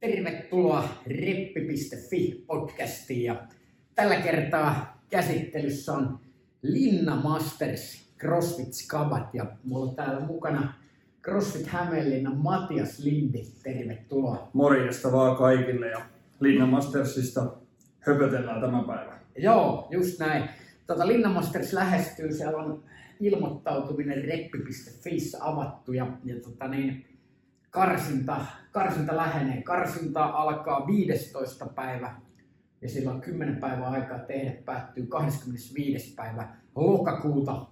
Tervetuloa 0.00 0.88
reppi.fi 1.06 2.44
podcastiin 2.46 3.24
ja 3.24 3.46
tällä 3.94 4.16
kertaa 4.16 5.02
käsittelyssä 5.10 5.92
on 5.92 6.18
Linna 6.62 7.16
Masters 7.16 8.10
CrossFit 8.18 8.72
Skabat 8.72 9.34
ja 9.34 9.46
mulla 9.64 9.90
on 9.90 9.96
täällä 9.96 10.20
mukana 10.20 10.74
CrossFit 11.22 11.66
Hämeenlinnan 11.66 12.36
Matias 12.36 12.98
Lindi. 12.98 13.42
Tervetuloa. 13.62 14.50
Morjesta 14.52 15.12
vaan 15.12 15.36
kaikille 15.36 15.88
ja 15.88 16.00
Linna 16.40 16.66
Mastersista 16.66 17.56
höpötellään 17.98 18.60
tämä 18.60 18.84
päivä. 18.86 19.18
Joo, 19.38 19.88
just 19.90 20.18
näin. 20.20 20.48
Tota, 20.86 21.06
Linna 21.06 21.28
Masters 21.28 21.72
lähestyy, 21.72 22.32
siellä 22.32 22.58
on 22.58 22.82
ilmoittautuminen 23.20 24.24
reppi.fi 24.24 25.16
avattu 25.40 25.92
ja, 25.92 26.06
ja 26.24 26.40
tota 26.40 26.68
niin, 26.68 27.06
karsinta, 27.76 28.46
karsinta 28.72 29.16
lähenee. 29.16 29.62
Karsinta 29.62 30.24
alkaa 30.24 30.86
15. 30.86 31.66
päivä 31.66 32.14
ja 32.80 32.88
sillä 32.88 33.10
on 33.10 33.20
10 33.20 33.56
päivää 33.56 33.90
aikaa 33.90 34.18
tehdä, 34.18 34.52
päättyy 34.64 35.06
25. 35.06 36.14
päivä 36.14 36.48
lokakuuta. 36.74 37.66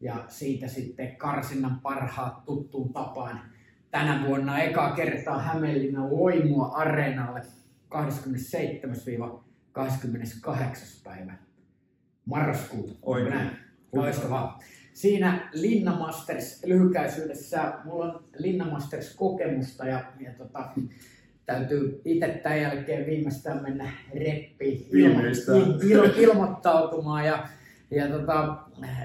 Ja 0.00 0.24
siitä 0.28 0.68
sitten 0.68 1.16
karsinnan 1.16 1.80
parhaat 1.80 2.44
tuttuun 2.44 2.92
tapaan 2.92 3.40
tänä 3.90 4.24
vuonna 4.26 4.58
eka 4.58 4.90
kertaa 4.90 5.38
Hämeenlinnan 5.38 6.16
Loimua 6.16 6.66
areenalle 6.66 7.40
27-28. 7.40 7.44
päivä 11.04 11.34
marraskuuta. 12.24 12.92
Oikein. 13.02 13.34
Näin. 13.34 13.50
Loistavaa. 13.92 14.58
Siinä 14.98 15.50
Linna 15.52 15.98
Masters 15.98 16.64
lyhykäisyydessä, 16.66 17.72
mulla 17.84 18.04
on 18.04 18.24
Linna 18.38 18.70
Masters 18.70 19.16
kokemusta 19.16 19.86
ja, 19.86 20.04
ja 20.20 20.30
tota, 20.38 20.64
täytyy 21.46 22.00
itse 22.04 22.40
tämän 22.42 22.60
jälkeen 22.60 23.06
viimeistään 23.06 23.62
mennä 23.62 23.90
reppiin 24.14 24.86
ilmo, 24.92 25.14
Viimeistään. 25.14 25.58
il, 25.58 25.90
il, 25.90 26.10
ilmoittautumaan. 26.16 27.26
Ja, 27.26 27.48
ja 27.90 28.08
tota, 28.08 28.56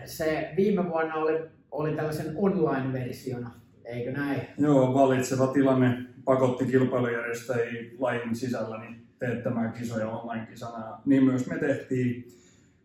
se 0.05 0.53
viime 0.57 0.89
vuonna 0.89 1.15
oli, 1.15 1.39
oli 1.71 1.95
tällaisen 1.95 2.33
online-versiona, 2.35 3.51
eikö 3.85 4.11
näin? 4.11 4.41
Joo, 4.57 4.93
valitseva 4.93 5.47
tilanne 5.47 5.97
pakotti 6.25 6.65
kilpailujärjestäjiä 6.65 7.91
lajin 7.99 8.35
sisällä 8.35 8.79
niin 8.79 9.07
teettämään 9.19 9.73
kisoja 9.73 10.09
online-kisana. 10.09 11.01
Niin 11.05 11.23
myös 11.23 11.47
me 11.47 11.57
tehtiin. 11.57 12.42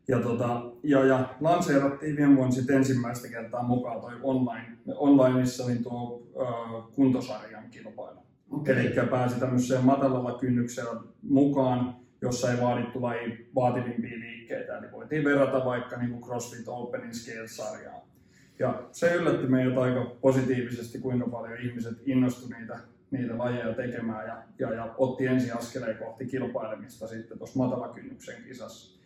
Ja, 0.08 0.20
tota, 0.20 0.62
ja, 0.82 1.04
ja 1.04 1.34
lanseerattiin 1.40 2.16
viime 2.16 2.36
vuonna 2.36 2.52
sit 2.54 2.70
ensimmäistä 2.70 3.28
kertaa 3.28 3.62
mukaan 3.62 4.00
toi 4.00 4.12
online, 4.22 4.78
onlineissa 4.96 5.66
niin 5.66 5.82
tuo 5.82 6.22
äh, 6.42 6.94
kuntosarjan 6.94 7.70
kilpailu. 7.70 8.18
Okei. 8.50 8.86
Eli 8.86 9.08
pääsi 9.10 9.40
tämmöiseen 9.40 9.84
matalalla 9.84 10.38
kynnyksellä 10.38 11.00
mukaan, 11.22 11.96
jossa 12.22 12.52
ei 12.52 12.60
vaadittu 12.60 13.02
lajin 13.02 13.50
vaativimpia 13.54 14.18
liikkeitä. 14.18 14.78
Eli 14.78 14.92
voitiin 14.92 15.24
verrata 15.24 15.64
vaikka 15.64 15.96
niin 15.96 16.10
kuin 16.10 16.22
CrossFit 16.22 16.68
Openin 16.68 17.14
Scale-sarjaan. 17.14 18.02
Ja 18.58 18.82
se 18.92 19.14
yllätti 19.14 19.46
meidät 19.46 19.78
aika 19.78 20.04
positiivisesti, 20.20 20.98
kuinka 20.98 21.28
paljon 21.28 21.58
ihmiset 21.60 21.98
innostuivat 22.06 22.58
niitä, 22.58 22.78
niitä 23.10 23.38
lajeja 23.38 23.74
tekemään 23.74 24.28
ja, 24.28 24.42
ja, 24.58 24.74
ja 24.74 24.94
otti 24.98 25.26
ensi 25.26 25.50
askeleen 25.50 25.98
kohti 25.98 26.26
kilpailemista 26.26 27.06
sitten 27.06 27.38
tuossa 27.38 27.58
matalakynnyksen 27.58 28.42
kisassa. 28.48 28.97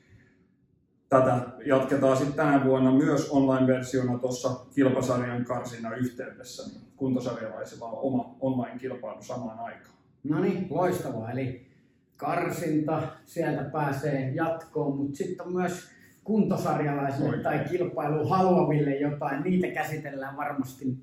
Tätä 1.12 1.40
jatketaan 1.66 2.16
sitten 2.16 2.36
tänä 2.36 2.64
vuonna 2.64 2.92
myös 2.92 3.30
online-versiona 3.30 4.18
tuossa 4.18 4.48
kilpasarjan 4.74 5.44
karsinnan 5.44 5.98
yhteydessä. 5.98 6.68
Niin 6.68 6.82
kuntosarjalaisilla 6.96 7.86
on 7.86 7.98
oma 8.02 8.36
online-kilpailu 8.40 9.22
samaan 9.22 9.58
aikaan. 9.58 9.94
No 10.24 10.40
niin, 10.40 10.66
loistavaa. 10.70 11.30
Eli 11.30 11.66
karsinta, 12.16 13.02
sieltä 13.26 13.64
pääsee 13.64 14.30
jatkoon, 14.34 14.96
mutta 14.96 15.16
sitten 15.16 15.46
on 15.46 15.52
myös 15.52 15.88
kuntosarjalaisille 16.24 17.28
Oikein. 17.28 17.42
tai 17.42 17.64
kilpailu 17.70 18.28
haluaville 18.28 18.96
jotain. 18.96 19.42
Niitä 19.42 19.66
käsitellään 19.66 20.36
varmasti 20.36 20.96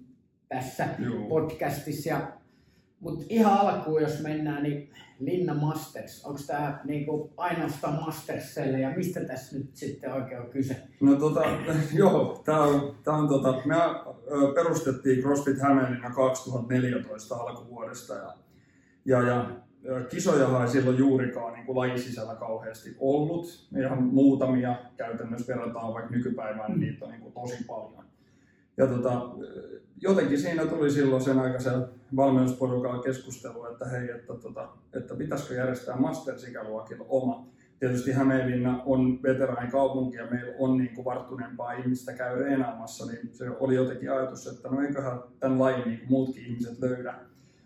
tässä 0.47 0.88
Joo. 1.00 1.29
podcastissa. 1.29 2.09
Ja, 2.09 2.28
mutta 2.99 3.25
ihan 3.29 3.57
alkuun, 3.57 4.01
jos 4.01 4.21
mennään, 4.21 4.63
niin 4.63 4.89
Linna 5.19 5.53
Masters, 5.53 6.25
onko 6.25 6.39
tämä 6.47 6.79
niinku 6.83 7.33
ainoastaan 7.37 8.01
Masterselle 8.05 8.79
ja 8.79 8.97
mistä 8.97 9.19
tässä 9.19 9.57
nyt 9.57 9.69
sitten 9.73 10.13
oikein 10.13 10.41
on 10.41 10.49
kyse? 10.49 10.75
No 11.01 11.15
tota, 11.15 11.41
joo, 11.93 12.41
tää 12.45 12.59
on, 12.59 12.95
tää 13.03 13.13
on 13.13 13.27
tota, 13.27 13.53
me 13.65 13.75
perustettiin 14.55 15.21
CrossFit 15.21 15.61
Hämeenlinna 15.61 16.09
2014 16.09 17.35
alkuvuodesta 17.35 18.13
ja, 18.13 18.33
ja, 19.05 19.21
ja 19.21 19.49
kisojahan 20.09 20.61
ei 20.61 20.67
silloin 20.67 20.97
juurikaan 20.97 21.53
niin 21.53 21.75
lajin 21.75 21.99
sisällä 21.99 22.35
kauheasti 22.35 22.95
ollut. 22.99 23.67
Ihan 23.79 24.03
muutamia 24.03 24.75
käytännössä 24.97 25.53
verrataan 25.53 25.93
vaikka 25.93 26.11
nykypäivään, 26.11 26.71
niin 26.71 26.79
niitä 26.79 27.05
on 27.05 27.11
niin 27.11 27.21
kuin 27.21 27.33
tosi 27.33 27.63
paljon. 27.63 28.05
Ja 28.79 28.88
tota, 28.88 29.29
jotenkin 30.01 30.40
siinä 30.40 30.66
tuli 30.66 30.91
silloin 30.91 31.22
sen 31.22 31.40
aikaisen 31.40 31.85
valmennusporukalla 32.16 33.03
keskustelu, 33.03 33.66
että 33.66 33.85
hei, 33.85 34.09
että, 34.12 34.34
tota, 34.34 34.69
että 34.94 35.16
pitäisikö 35.16 35.53
järjestää 35.53 35.95
Masters-ikäluokilla 35.95 37.06
oma 37.09 37.47
tietysti 37.79 38.12
Hämeenlinna 38.12 38.84
on 38.85 39.23
veteraanikaupunki 39.23 40.17
ja 40.17 40.28
meillä 40.31 40.53
on 40.59 40.78
niin 40.78 40.95
kuin 40.95 41.06
varttuneempaa 41.06 41.72
ihmistä 41.72 42.13
käy 42.13 42.40
reenaamassa, 42.40 43.06
niin 43.06 43.29
se 43.31 43.50
oli 43.59 43.75
jotenkin 43.75 44.12
ajatus, 44.12 44.47
että 44.47 44.69
no 44.69 44.81
eiköhän 44.81 45.19
tämän 45.40 45.59
lajin 45.59 45.88
niin 45.88 46.00
kuin 46.00 46.09
muutkin 46.09 46.46
ihmiset 46.46 46.79
löydä 46.79 47.16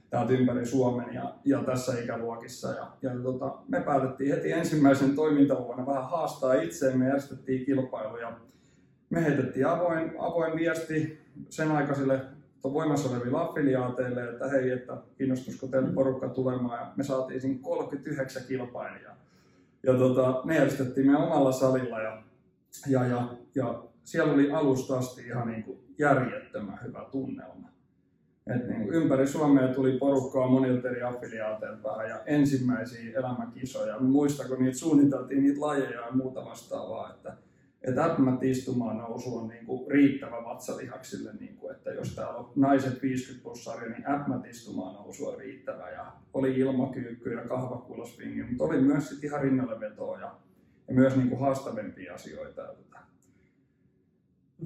täältä 0.10 0.34
ympäri 0.34 0.66
Suomen 0.66 1.14
ja, 1.14 1.36
ja 1.46 1.64
tässä 1.64 2.00
ikäluokissa. 2.00 2.68
Ja, 2.68 2.92
ja 3.02 3.12
tota, 3.24 3.58
me 3.68 3.82
päätettiin 3.82 4.36
heti 4.36 4.52
ensimmäisen 4.52 5.16
toimintavuonna 5.16 5.86
vähän 5.86 6.10
haastaa 6.10 6.54
itseemme, 6.54 7.06
järjestettiin 7.06 7.66
kilpailuja. 7.66 8.40
Me 9.14 9.24
heitettiin 9.24 9.68
avoin, 9.68 10.12
avoin 10.20 10.56
viesti 10.56 11.20
sen 11.50 11.72
aikaisille 11.72 12.22
voimassa 12.64 13.10
oleville 13.10 13.42
affiliaateille, 13.42 14.24
että 14.24 14.48
hei, 14.48 14.72
että 14.72 14.98
kiinnostuisiko 15.18 15.68
teille 15.68 15.92
porukka 15.92 16.30
tulemaan. 16.30 16.80
Ja 16.80 16.94
me 16.96 17.04
saatiin 17.04 17.42
siinä 17.42 17.60
39 17.62 18.44
kilpailijaa. 18.48 19.18
Ja 19.84 19.94
tota, 19.94 20.42
ne 20.46 20.56
järjestettiin 20.56 21.06
meidän 21.06 21.24
omalla 21.24 21.52
salilla 21.52 22.00
ja, 22.00 22.24
ja, 22.88 23.06
ja, 23.06 23.28
ja 23.56 23.84
siellä 24.04 24.34
oli 24.34 24.52
alusta 24.52 24.98
asti 24.98 25.22
ihan 25.28 25.48
niin 25.48 25.64
kuin 25.64 25.80
järjettömän 25.98 26.80
hyvä 26.84 27.08
tunnelma. 27.12 27.70
Et 28.48 28.68
niin 28.68 28.84
kuin 28.84 28.94
ympäri 28.94 29.28
Suomea 29.28 29.68
tuli 29.68 29.98
porukkaa 29.98 30.48
monilta 30.48 30.90
eri 30.90 31.04
affiliaateilta 31.04 31.90
vähän 31.90 32.10
ja 32.10 32.24
ensimmäisiä 32.26 33.20
elämäkisoja. 33.20 34.00
Muista, 34.00 34.48
kun 34.48 34.60
niitä 34.60 34.78
suunniteltiin 34.78 35.44
niitä 35.44 35.62
lajeja 35.62 36.02
ja 36.02 36.12
muuta 36.12 36.46
vastaavaa, 36.46 37.10
että 37.10 37.34
että 37.84 38.06
äppmät 38.06 38.44
istumaan 38.44 38.98
nousu 38.98 39.38
on 39.38 39.48
niin 39.48 39.66
kuin 39.66 39.92
riittävä 39.92 40.44
vatsalihaksille, 40.46 41.32
niin 41.40 41.58
kuin, 41.58 41.76
että 41.76 41.92
jos 41.92 42.16
täällä 42.16 42.40
on 42.40 42.52
naiset 42.56 43.02
50 43.02 43.44
plus 43.44 43.64
sarja, 43.64 43.90
niin 43.90 44.10
äppmät 44.10 44.46
istumaan 44.46 44.94
nousu 44.94 45.28
on 45.28 45.38
riittävä. 45.38 45.90
Ja 45.90 46.14
oli 46.34 46.60
ilmakyykky 46.60 47.34
ja 47.34 47.48
kahvakulospingi, 47.48 48.44
mutta 48.44 48.64
oli 48.64 48.82
myös 48.82 49.10
sit 49.10 49.24
ihan 49.24 49.42
rinnalle 49.42 49.80
vetoa 49.80 50.20
ja, 50.20 50.36
ja 50.88 50.94
myös 50.94 51.16
niin 51.16 51.30
kuin 51.30 51.42
haastavimpia 51.42 52.14
asioita. 52.14 52.62
Ja, 52.62 52.76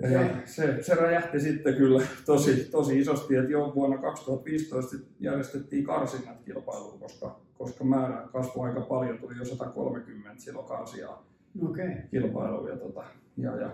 ja, 0.10 0.22
ja 0.22 0.36
se, 0.46 0.84
se 0.84 0.96
räjähti 0.96 1.40
sitten 1.40 1.76
kyllä 1.76 2.02
tosi, 2.26 2.68
tosi 2.72 3.00
isosti, 3.00 3.36
että 3.36 3.52
jo 3.52 3.72
vuonna 3.76 3.98
2015 3.98 4.96
järjestettiin 5.20 5.84
karsinnat 5.84 6.42
kilpailuun, 6.46 7.00
koska, 7.00 7.40
koska 7.58 7.84
määrä 7.84 8.28
kasvoi 8.32 8.70
aika 8.70 8.82
paljon, 8.82 9.18
tuli 9.18 9.38
jo 9.38 9.46
130 9.46 10.42
silloin 10.42 10.68
karsiaa 10.68 11.37
Okei. 11.66 11.90
kilpailuun 12.12 12.70
ja, 12.70 12.78
tota, 12.78 13.04
ja, 13.38 13.56
ja 13.56 13.72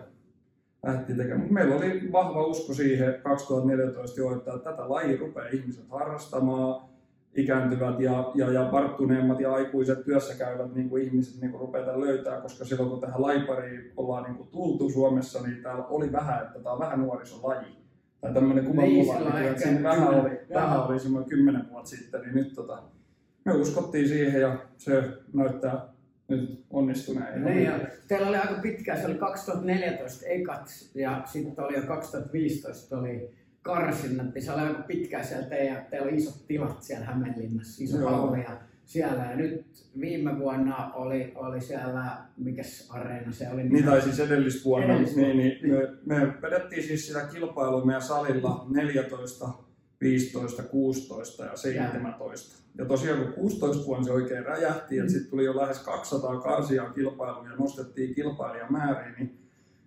lähdettiin 0.84 1.18
tekemään. 1.18 1.40
Mutta 1.40 1.54
meillä 1.54 1.76
oli 1.76 2.10
vahva 2.12 2.46
usko 2.46 2.74
siihen 2.74 3.22
2014 3.24 4.20
jo, 4.20 4.38
että 4.38 4.52
tätä 4.58 4.90
lajia 4.90 5.20
rupeaa 5.20 5.48
ihmiset 5.48 5.90
harrastamaan, 5.90 6.90
ikääntyvät 7.36 8.00
ja, 8.00 8.32
ja, 8.36 8.52
ja 8.52 8.70
varttuneemmat 8.72 9.40
ja 9.40 9.54
aikuiset 9.54 10.06
työssä 10.06 10.36
käyvät 10.36 10.76
niin 10.76 10.90
kuin 10.90 11.04
ihmiset 11.04 11.42
niin 11.42 11.52
kuin 11.52 11.62
rupeaa 11.62 12.00
löytää, 12.00 12.42
koska 12.42 12.66
silloin 12.66 12.90
kun 12.90 13.02
tähän 13.02 13.22
lajipariin 13.22 13.92
ollaan 13.98 14.24
niin 14.24 14.36
kuin 14.36 14.50
tultu 14.50 14.90
Suomessa, 14.90 15.48
niin 15.48 15.64
täällä 15.64 15.86
oli 15.86 16.12
vähän, 16.12 16.44
että 16.44 16.60
tämä 16.60 16.74
on 16.74 16.80
vähän 16.80 17.00
nuorisolaji. 17.00 17.84
Tai 18.22 18.34
tämmöinen 18.34 18.66
kuva 18.66 18.82
Niin, 18.82 19.08
niin, 19.08 19.28
ehkä 19.28 19.50
että 19.50 19.62
siinä 19.62 19.84
vähän 19.84 20.08
oli, 20.08 20.40
vähän 20.54 20.84
oli 20.84 21.00
semmoinen 21.00 21.30
kymmenen 21.30 21.70
vuotta 21.72 21.90
sitten, 21.90 22.22
niin 22.22 22.36
nyt 22.36 22.54
tota, 22.56 22.84
me 23.46 23.54
uskottiin 23.54 24.08
siihen 24.08 24.42
ja 24.42 24.58
se 24.78 25.04
näyttää 25.34 25.93
nyt 26.28 26.66
onnistuneen. 26.70 27.44
Niin, 27.44 27.64
ja 27.64 27.80
teillä 28.08 28.28
oli 28.28 28.38
aika 28.38 28.62
pitkään, 28.62 29.02
se 29.02 29.06
oli 29.06 29.16
2014 29.16 30.26
ekat 30.26 30.70
ja 30.96 31.22
sitten 31.26 31.66
oli 31.66 31.76
jo 31.76 31.82
2015 31.82 32.98
oli 32.98 33.30
karsinnat, 33.62 34.34
niin 34.34 34.44
se 34.44 34.52
oli 34.52 34.62
aika 34.62 34.82
pitkään 34.82 35.26
siellä 35.26 35.46
teidän, 35.46 35.86
teillä 35.90 36.08
oli 36.08 36.16
isot 36.16 36.48
tilat 36.48 36.84
siellä 36.84 37.06
Hämeenlinnassa, 37.06 37.84
iso 37.84 38.10
halli 38.10 38.44
ja 38.44 38.62
siellä. 38.86 39.24
Ja 39.24 39.36
nyt 39.36 39.66
viime 40.00 40.40
vuonna 40.40 40.94
oli, 40.94 41.32
oli 41.36 41.62
siellä, 41.62 42.18
mikäs 42.38 42.88
areena 42.90 43.32
se 43.32 43.50
oli? 43.50 43.64
Niin 43.64 43.86
tai 43.86 44.02
siis 44.02 44.20
edellisvuonna, 44.20 44.94
Edellisvuonna, 44.94 45.34
niin, 45.34 45.60
niin, 45.62 45.88
me, 46.06 46.26
me 46.26 46.34
vedettiin 46.42 46.84
siis 46.84 47.08
sitä 47.08 47.28
kilpailua 47.34 47.86
meidän 47.86 48.02
salilla 48.02 48.66
14, 48.70 49.50
15, 50.02 50.64
16 50.64 51.46
ja 51.46 51.58
17. 51.58 52.58
Ja 52.58 52.63
tosiaan 52.88 53.24
kun 53.24 53.34
16 53.34 53.86
vuonna 53.86 54.04
se 54.06 54.12
oikein 54.12 54.46
räjähti, 54.46 55.00
että 55.00 55.12
sitten 55.12 55.30
tuli 55.30 55.46
jo 55.46 55.58
lähes 55.58 55.80
200 55.80 56.42
karsia 56.42 56.90
kilpailuja 56.90 57.52
ja 57.52 57.58
nostettiin 57.58 58.16
kilpailijamääriin, 58.16 59.16
niin, 59.18 59.40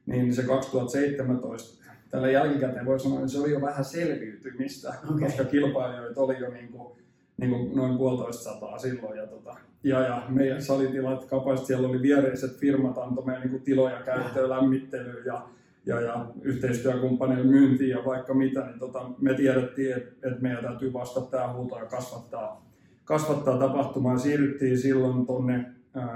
niin 0.06 0.34
se 0.34 0.42
2017 0.42 1.84
tällä 2.10 2.30
jälkikäteen 2.30 2.86
voi 2.86 3.00
sanoa, 3.00 3.18
että 3.18 3.32
se 3.32 3.38
oli 3.38 3.50
jo 3.50 3.60
vähän 3.60 3.84
selviytymistä, 3.84 4.94
okay. 5.04 5.20
koska 5.20 5.44
kilpailijoita 5.44 6.20
oli 6.20 6.38
jo 6.38 6.50
niin 6.50 6.68
kuin, 6.68 6.98
niin 7.36 7.50
kuin 7.50 7.76
noin 7.76 7.98
puolitoista 7.98 8.44
sataa 8.44 8.78
silloin. 8.78 9.18
Ja, 9.18 9.26
tota, 9.26 9.56
ja, 9.82 10.00
ja 10.00 10.22
meidän 10.28 10.62
salitilat 10.62 11.24
kapasiteetti, 11.24 11.66
siellä 11.66 11.88
oli 11.88 12.02
viereiset 12.02 12.56
firmat 12.56 12.98
antoi 12.98 13.24
meidän 13.24 13.48
niin 13.48 13.62
tiloja 13.62 14.02
käyttöön, 14.02 14.50
lämmittelyyn 14.50 15.26
ja 15.26 15.48
ja, 15.86 16.00
ja 16.00 16.26
yhteistyökumppaneille 16.42 17.44
myyntiin 17.44 17.90
ja 17.90 18.04
vaikka 18.04 18.34
mitä, 18.34 18.66
niin 18.66 18.78
tota, 18.78 19.10
me 19.20 19.34
tiedettiin, 19.34 19.96
että, 19.96 20.28
että 20.28 20.42
meidän 20.42 20.64
täytyy 20.64 20.92
vastata 20.92 21.26
tähän 21.26 21.54
huutoon 21.54 21.82
ja 21.82 21.88
kasvattaa, 21.88 22.66
kasvattaa 23.06 23.58
tapahtumaa. 23.58 24.18
Siirryttiin 24.18 24.78
silloin 24.78 25.26
tuonne 25.26 25.64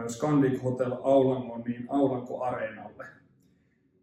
Scandic 0.08 0.62
Hotel 0.62 0.92
Aulangon, 1.02 1.60
niin 1.60 1.86
Aulanko 1.88 2.42
Areenalle. 2.42 3.06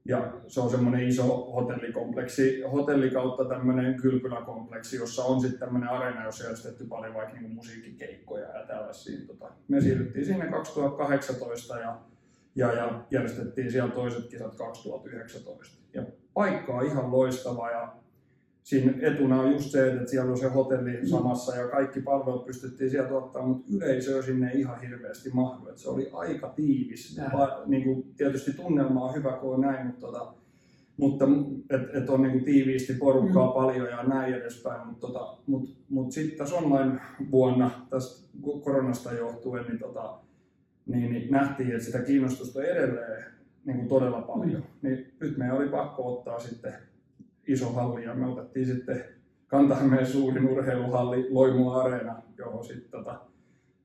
Ja 0.05 0.33
se 0.47 0.61
on 0.61 0.69
semmoinen 0.69 1.07
iso 1.07 1.51
hotellikompleksi, 1.51 2.61
hotelli 2.61 3.09
kautta 3.09 3.45
tämmöinen 3.45 4.01
kylpyläkompleksi, 4.01 4.97
jossa 4.97 5.23
on 5.23 5.41
sitten 5.41 5.59
tämmöinen 5.59 5.89
areena, 5.89 6.25
jossa 6.25 6.43
järjestetty 6.43 6.85
paljon 6.85 7.13
vaikka 7.13 7.33
niin 7.33 7.51
musiikkikeikkoja 7.51 8.57
ja 8.57 8.65
tällaisia. 8.67 9.27
Tota, 9.27 9.51
me 9.67 9.81
siirryttiin 9.81 10.25
sinne 10.25 10.47
2018 10.47 11.79
ja 11.79 11.97
ja, 12.57 12.73
ja 12.73 13.01
järjestettiin 13.11 13.71
siellä 13.71 13.91
toiset 13.91 14.27
kisat 14.27 14.55
2019. 14.55 15.77
Ja 15.93 16.03
paikka 16.33 16.73
on 16.73 16.85
ihan 16.85 17.11
loistava 17.11 17.71
ja 17.71 17.95
siinä 18.67 18.93
etuna 19.01 19.41
on 19.41 19.51
just 19.51 19.71
se, 19.71 19.93
että 19.93 20.11
siellä 20.11 20.31
on 20.31 20.37
se 20.37 20.47
hotelli 20.47 21.07
samassa 21.07 21.55
ja 21.55 21.67
kaikki 21.67 22.01
palvelut 22.01 22.45
pystyttiin 22.45 22.89
sieltä 22.89 23.13
ottaa, 23.13 23.45
mutta 23.45 23.67
yleisö 23.75 24.23
sinne 24.23 24.51
ihan 24.53 24.81
hirveästi 24.81 25.29
mahdu. 25.33 25.65
se 25.75 25.89
oli 25.89 26.09
aika 26.13 26.47
tiivis. 26.47 27.21
Va, 27.33 27.63
niin 27.65 27.83
kuin, 27.83 28.13
tietysti 28.17 28.51
tunnelma 28.51 29.05
on 29.05 29.15
hyvä, 29.15 29.31
kun 29.31 29.53
on 29.53 29.61
näin, 29.61 29.87
mutta, 29.87 30.07
tota, 30.07 30.33
mutta 30.97 31.25
et, 31.69 31.95
et 31.95 32.09
on 32.09 32.21
niin 32.21 32.31
kuin 32.31 32.43
tiiviisti 32.43 32.93
porukkaa 32.93 33.47
mm. 33.47 33.53
paljon 33.53 33.89
ja 33.89 34.03
näin 34.03 34.33
edespäin. 34.33 34.87
Mutta 34.87 35.07
tota, 35.07 35.37
mut, 35.47 35.75
mut 35.89 36.11
sitten 36.11 36.37
tässä 36.37 36.55
online 36.55 36.99
vuonna 37.31 37.71
tästä 37.89 38.27
koronasta 38.63 39.13
johtuen, 39.13 39.65
niin 39.65 39.79
tota, 39.79 40.19
niin, 40.85 41.11
niin 41.11 41.31
nähtiin, 41.31 41.71
että 41.71 41.83
sitä 41.83 41.99
kiinnostusta 41.99 42.63
edelleen 42.63 43.23
niin 43.65 43.77
kuin 43.77 43.89
todella 43.89 44.21
paljon. 44.21 44.61
Mm. 44.61 44.89
Niin 44.89 45.13
nyt 45.19 45.37
meidän 45.37 45.57
oli 45.57 45.69
pakko 45.69 46.13
ottaa 46.13 46.39
sitten 46.39 46.73
iso 47.47 47.73
halli 47.73 48.03
ja 48.03 48.15
me 48.15 48.27
otettiin 48.27 48.65
sitten 48.65 49.03
Kantahämeen 49.47 50.05
suurin 50.05 50.49
urheiluhalli 50.49 51.27
Loimu 51.29 51.71
Areena, 51.71 52.21
johon 52.37 52.65
sitten, 52.65 52.91
tota, 52.91 53.21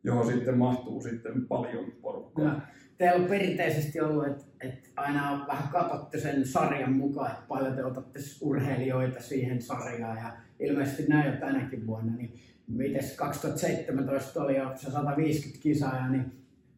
johon 0.04 0.26
sitten 0.26 0.58
mahtuu 0.58 1.02
sitten 1.02 1.46
paljon 1.46 1.92
porukkaa. 2.02 2.44
Ja. 2.44 2.60
Teillä 2.98 3.22
on 3.22 3.28
perinteisesti 3.28 4.00
ollut, 4.00 4.26
että, 4.26 4.44
että 4.60 4.88
aina 4.96 5.44
vähän 5.48 5.68
katsotte 5.68 6.20
sen 6.20 6.46
sarjan 6.46 6.92
mukaan, 6.92 7.30
että 7.30 7.42
paljon 7.48 7.74
te 7.74 7.84
otatte 7.84 8.20
urheilijoita 8.40 9.22
siihen 9.22 9.62
sarjaan 9.62 10.16
ja 10.16 10.32
ilmeisesti 10.60 11.06
näin 11.08 11.32
jo 11.32 11.40
tänäkin 11.40 11.86
vuonna. 11.86 12.16
Niin 12.16 12.40
mites 12.68 13.16
2017 13.16 14.42
oli 14.42 14.56
jo 14.56 14.72
se 14.76 14.90
150 14.90 15.62
kisaa, 15.62 16.08
niin 16.08 16.32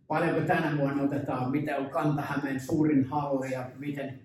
paljonko 0.08 0.40
tänä 0.40 0.78
vuonna 0.78 1.02
otetaan, 1.02 1.50
miten 1.50 1.76
on 1.76 1.90
Kantahämeen 1.90 2.60
suurin 2.60 3.04
halli 3.04 3.52
ja 3.52 3.70
miten 3.78 4.20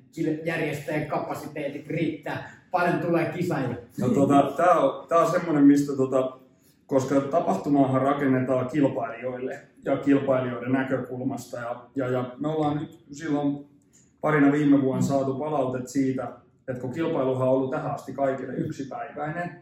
järjestäjän 0.46 1.08
kapasiteetit 1.08 1.88
riittää, 1.88 2.62
paljon 2.72 3.00
tulee 3.00 3.26
kisaajia. 3.26 3.76
No, 4.00 4.10
tota, 4.10 4.54
tämä 4.58 4.74
on, 4.74 5.08
tää 5.08 5.18
on 5.20 5.32
semmoinen, 5.32 5.64
mistä 5.64 5.98
tota, 5.98 6.40
koska 6.88 7.22
tapahtumaahan 7.22 8.02
rakennetaan 8.02 8.70
kilpailijoille 8.70 9.60
ja 9.86 9.98
kilpailijoiden 9.98 10.72
näkökulmasta. 10.72 11.58
Ja, 11.58 11.86
ja, 11.96 12.10
ja 12.10 12.36
me 12.40 12.48
ollaan 12.48 12.78
nyt 12.78 13.00
silloin 13.12 13.66
parina 14.22 14.52
viime 14.52 14.82
vuonna 14.82 15.02
saatu 15.02 15.34
palautet 15.34 15.88
siitä, 15.88 16.28
että 16.68 16.82
kun 16.82 16.94
kilpailuhan 16.94 17.48
on 17.48 17.54
ollut 17.54 17.72
tähän 17.72 17.92
asti 17.92 18.14
kaikille 18.14 18.54
yksipäiväinen, 18.54 19.62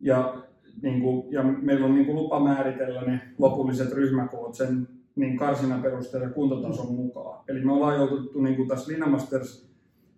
ja, 0.00 0.34
niin 0.82 1.00
kuin, 1.00 1.32
ja 1.32 1.42
meillä 1.42 1.86
on 1.86 1.94
niin 1.94 2.06
kuin 2.06 2.16
lupa 2.16 2.40
määritellä 2.40 3.02
ne 3.02 3.20
lopulliset 3.38 3.92
ryhmäkoot 3.92 4.54
sen 4.54 4.88
niin 5.18 5.36
karsinnan 5.36 5.82
perusteella 5.82 6.26
ja 6.26 6.32
kuntotason 6.32 6.94
mukaan. 6.94 7.44
Eli 7.48 7.64
me 7.64 7.72
ollaan 7.72 7.96
joututtu 7.96 8.40
niin 8.40 8.56
kuin 8.56 8.68
tässä 8.68 8.92
Linamasters 8.92 9.68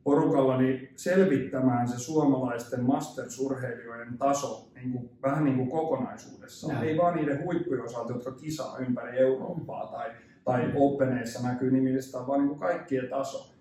porukalla 0.05 0.57
niin 0.57 0.89
selvittämään 0.97 1.89
se 1.89 1.99
suomalaisten 1.99 2.85
mastersurheilijoiden 2.85 4.19
taso 4.19 4.71
niin 4.75 4.93
kuin, 4.93 5.11
vähän 5.23 5.45
niin 5.45 5.57
kuin 5.57 5.71
kokonaisuudessaan. 5.71 6.77
Ja. 6.77 6.83
Ei 6.83 6.99
vaan 6.99 7.17
niiden 7.17 7.45
huippujen 7.45 7.85
osalta, 7.85 8.13
jotka 8.13 8.33
kisaa 8.33 8.79
ympäri 8.79 9.19
Eurooppaa 9.19 9.87
tai, 9.87 10.11
tai 10.45 10.73
Openeissa 10.75 11.49
näkyy 11.49 11.71
nimillistä, 11.71 12.19
vaan 12.27 12.41
niin 12.41 12.49
kuin 12.49 12.61
kaikkien 12.61 13.09
taso. 13.09 13.55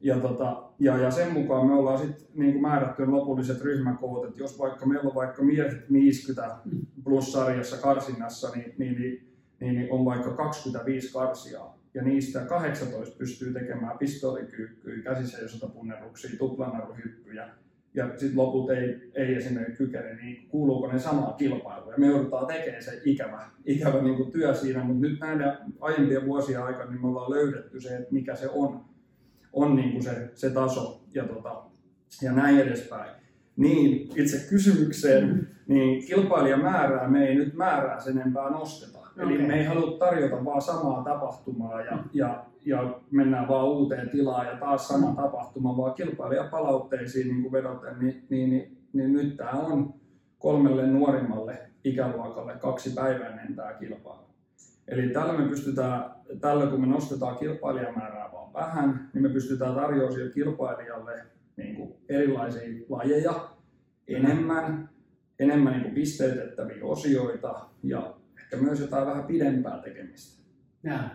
Ja, 0.00 0.16
tota, 0.16 0.62
ja, 0.78 0.98
ja 0.98 1.10
sen 1.10 1.32
mukaan 1.32 1.66
me 1.66 1.74
ollaan 1.74 1.98
sitten 1.98 2.26
niin 2.34 2.62
määrätty 2.62 3.06
lopulliset 3.06 3.62
ryhmäkoot, 3.62 4.28
että 4.28 4.40
jos 4.40 4.58
vaikka 4.58 4.86
meillä 4.86 5.08
on 5.08 5.14
vaikka 5.14 5.42
miehet 5.42 5.92
50 5.92 6.56
plus 7.04 7.32
sarjassa 7.32 7.76
karsinnassa, 7.76 8.50
niin, 8.54 8.74
niin, 8.78 9.00
niin 9.00 9.33
niin, 9.64 9.92
on 9.92 10.04
vaikka 10.04 10.30
25 10.30 11.12
karsiaa. 11.12 11.78
Ja 11.94 12.02
niistä 12.02 12.40
18 12.40 13.18
pystyy 13.18 13.52
tekemään 13.52 13.98
pistoolikyykkyjä, 13.98 15.02
käsiseisotapunneruksia, 15.02 16.38
tuplanaruhyppyjä 16.38 17.48
ja 17.94 18.08
sitten 18.16 18.36
loput 18.36 18.70
ei, 18.70 19.10
ei 19.14 19.34
esimerkiksi 19.34 19.84
kykene, 19.84 20.14
niin 20.14 20.48
kuuluuko 20.48 20.92
ne 20.92 20.98
samaa 20.98 21.32
kilpailua. 21.32 21.92
Ja 21.92 21.98
me 21.98 22.06
joudutaan 22.06 22.46
tekemään 22.46 22.82
se 22.82 23.02
ikävä, 23.04 23.50
ikävä 23.64 24.02
niin 24.02 24.16
kuin 24.16 24.32
työ 24.32 24.54
siinä, 24.54 24.84
mutta 24.84 25.06
nyt 25.06 25.20
näiden 25.20 25.52
aiempien 25.80 26.26
vuosien 26.26 26.62
aikana 26.62 26.90
niin 26.90 27.00
me 27.00 27.08
ollaan 27.08 27.30
löydetty 27.30 27.80
se, 27.80 27.96
että 27.96 28.12
mikä 28.12 28.34
se 28.34 28.48
on, 28.48 28.84
on 29.52 29.76
niin 29.76 29.92
kuin 29.92 30.02
se, 30.02 30.30
se 30.34 30.50
taso 30.50 31.04
ja, 31.14 31.24
tota, 31.24 31.62
ja 32.22 32.32
näin 32.32 32.58
edespäin. 32.58 33.10
Niin, 33.56 34.10
itse 34.16 34.48
kysymykseen, 34.50 35.48
niin 35.66 36.06
kilpailijamäärää 36.06 37.08
me 37.08 37.26
ei 37.26 37.34
nyt 37.34 37.54
määrää 37.54 38.00
sen 38.00 38.18
enempää 38.18 38.50
nosteta 38.50 39.03
Eli 39.18 39.34
okay. 39.34 39.46
me 39.46 39.54
ei 39.54 39.64
halua 39.64 39.98
tarjota 39.98 40.44
vaan 40.44 40.62
samaa 40.62 41.04
tapahtumaa 41.04 41.80
ja, 41.80 41.98
ja, 42.12 42.44
ja 42.66 43.00
mennään 43.10 43.48
vaan 43.48 43.68
uuteen 43.68 44.10
tilaan 44.10 44.46
ja 44.46 44.56
taas 44.56 44.88
sama 44.88 45.10
mm. 45.10 45.16
tapahtuma, 45.16 45.76
vaan 45.76 45.94
kilpailijapalautteisiin 45.94 47.28
niin 47.28 47.42
kuin 47.42 47.52
vedoten, 47.52 47.98
niin, 47.98 48.26
niin, 48.30 48.50
niin, 48.50 48.78
niin 48.92 49.12
nyt 49.12 49.36
tämä 49.36 49.50
on 49.50 49.94
kolmelle 50.38 50.86
nuorimmalle 50.86 51.58
ikäluokalle 51.84 52.54
kaksi 52.54 52.90
päiväinen 52.90 53.56
tämä 53.56 53.72
kilpailu. 53.72 54.24
Eli 54.88 55.08
tällä 55.08 55.38
me 55.38 55.48
pystytään, 55.48 56.10
tällä 56.40 56.66
kun 56.66 56.80
me 56.80 56.86
nostetaan 56.86 57.36
kilpailijamäärää 57.36 58.32
vaan 58.32 58.52
vähän, 58.52 59.10
niin 59.14 59.22
me 59.22 59.28
pystytään 59.28 59.74
tarjoamaan 59.74 60.32
kilpailijalle 60.34 61.22
niin 61.56 61.76
kuin 61.76 61.94
erilaisia 62.08 62.84
lajeja 62.88 63.48
enemmän, 64.08 64.88
enemmän 65.38 65.72
niin 65.72 65.82
kuin 65.82 65.94
pisteytettäviä 65.94 66.84
osioita 66.84 67.66
ja 67.82 68.14
ja 68.52 68.58
myös 68.58 68.80
jotain 68.80 69.06
vähän 69.06 69.24
pidempää 69.24 69.82
tekemistä. 69.84 70.42
Ja, 70.82 71.10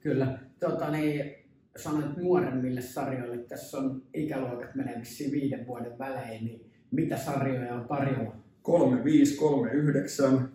kyllä. 0.00 0.38
Tota, 0.60 0.90
niin, 0.90 1.34
sanoit 1.76 2.16
nuoremmille 2.16 2.80
sarjoille, 2.80 3.38
tässä 3.38 3.78
on 3.78 4.02
ikäluokat 4.14 4.74
menee 4.74 5.02
viiden 5.32 5.66
vuoden 5.66 5.98
välein, 5.98 6.44
niin 6.44 6.70
mitä 6.90 7.16
sarjoja 7.16 7.74
on 7.74 7.88
tarjolla? 7.88 8.36
35, 8.62 9.36
39, 9.36 10.48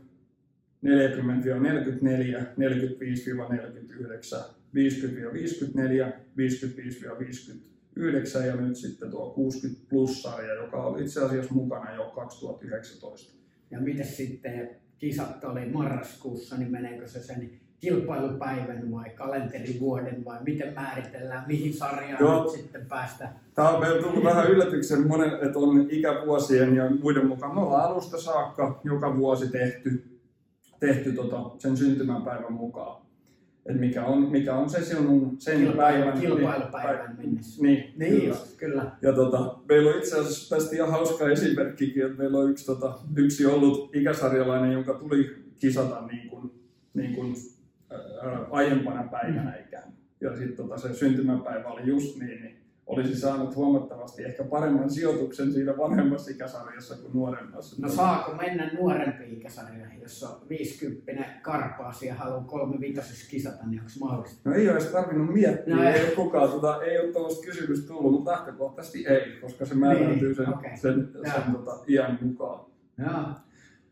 40-44, 0.85 0.87
45-49, 4.45 4.53
50-54, 4.75 6.13
55-59 7.97 8.45
ja 8.45 8.55
nyt 8.55 8.75
sitten 8.75 9.11
tuo 9.11 9.29
60 9.29 9.89
plus-sarja, 9.89 10.53
joka 10.53 10.83
oli 10.83 11.03
itse 11.03 11.23
asiassa 11.23 11.53
mukana 11.53 11.95
jo 11.95 12.11
2019. 12.15 13.37
Ja 13.71 13.79
miten 13.79 14.05
sitten 14.05 14.69
kisat 15.01 15.43
oli 15.43 15.65
marraskuussa, 15.65 16.57
niin 16.57 16.71
meneekö 16.71 17.07
se 17.07 17.23
sen 17.23 17.49
kilpailupäivän 17.79 18.91
vai 18.91 19.09
kalenterivuoden 19.09 20.25
vai 20.25 20.37
miten 20.43 20.73
määritellään, 20.73 21.43
mihin 21.47 21.73
sarjaan 21.73 22.17
Joo. 22.19 22.43
nyt 22.43 22.51
sitten 22.51 22.85
päästä? 22.85 23.29
Tämä 23.55 23.69
on 23.69 23.79
meillä 23.79 24.01
tullut 24.01 24.23
vähän 24.23 24.51
yllätyksen 24.51 25.07
monen, 25.07 25.33
että 25.33 25.59
on 25.59 25.87
ikävuosien 25.89 26.75
ja 26.75 26.89
muiden 26.89 27.27
mukaan. 27.27 27.55
Me 27.55 27.61
ollaan 27.61 27.91
alusta 27.91 28.21
saakka 28.21 28.81
joka 28.83 29.17
vuosi 29.17 29.47
tehty, 29.47 30.19
tehty 30.79 31.13
tota, 31.13 31.37
sen 31.59 31.77
syntymäpäivän 31.77 32.53
mukaan. 32.53 33.01
Et 33.65 33.79
mikä, 33.79 34.05
on, 34.05 34.31
mikä 34.31 34.55
on 34.55 34.69
se 34.69 34.81
sinun 34.85 35.35
sen 35.39 35.57
Kilpailu, 35.57 35.77
päivän. 35.77 36.19
Kilpailupäivän 36.21 37.15
niin, 37.17 37.27
mennessä. 37.29 37.63
Niin, 37.63 37.93
niin 37.97 38.11
kyllä. 38.13 38.27
Just, 38.27 38.57
kyllä. 38.57 38.91
Ja 39.01 39.13
tota, 39.13 39.57
meillä 39.69 39.91
on 39.91 39.97
itse 39.97 40.19
asiassa 40.19 40.55
tästä 40.55 40.75
ihan 40.75 40.91
hauska 40.91 41.29
esimerkkikin, 41.29 42.05
että 42.05 42.17
meillä 42.17 42.37
on 42.37 42.51
yksi, 42.51 42.65
tota, 42.65 42.99
yksi 43.15 43.45
ollut 43.45 43.95
ikäsarjalainen, 43.95 44.71
joka 44.71 44.93
tuli 44.93 45.35
kisata 45.59 46.07
niin 46.07 46.29
kuin, 46.29 46.51
niin 46.93 47.15
kuin, 47.15 47.35
ää, 47.91 48.45
aiempana 48.51 49.03
päivänä 49.03 49.55
ikään. 49.67 49.93
Ja 50.21 50.37
sitten 50.37 50.55
tota, 50.55 50.77
se 50.77 50.93
syntymäpäivä 50.93 51.67
oli 51.69 51.87
just 51.87 52.19
niin, 52.19 52.41
niin 52.41 52.60
olisi 52.85 53.15
saanut 53.19 53.55
huomattavasti 53.55 54.23
ehkä 54.23 54.43
paremman 54.43 54.89
sijoituksen 54.89 55.53
siinä 55.53 55.77
vanhemmassa 55.77 56.31
ikäsarjassa 56.31 56.95
kuin 56.97 57.13
nuoremmassa. 57.13 57.75
No 57.81 57.89
saako 57.89 58.35
mennä 58.35 58.71
nuorempiin 58.73 59.33
ikäsarjoihin, 59.33 60.01
jos 60.01 60.23
on 60.23 60.41
50 60.49 61.23
karpaasi 61.41 62.07
ja 62.07 62.15
haluaa 62.15 62.43
kolme 62.43 62.79
viitosessa 62.79 63.29
kisata, 63.29 63.67
niin 63.67 63.79
onko 63.79 63.91
mahdollista? 63.99 64.49
No 64.49 64.55
ei 64.55 64.69
ole 64.69 64.77
edes 64.77 64.85
tarvinnut 64.91 65.33
miettiä, 65.33 65.75
No 65.75 65.83
ei. 65.83 65.89
ei 65.89 66.05
ole 66.05 66.11
kukaan, 66.15 66.49
tota, 66.49 66.83
ei 66.83 66.99
ole 66.99 67.11
tuollaista 67.11 67.45
kysymystä 67.45 67.87
tullut, 67.87 68.11
mutta 68.11 68.31
lähtökohtaisesti 68.31 69.07
ei, 69.07 69.39
koska 69.41 69.65
se 69.65 69.75
määräytyy 69.75 70.35
sen, 70.35 70.45
Niin, 70.45 70.77
sen, 70.77 71.09
Joo. 71.13 71.23
sen 71.33 71.51
tota, 71.51 71.79
iän 71.87 72.19
mukaan. 72.21 72.65
Joo. 72.97 73.23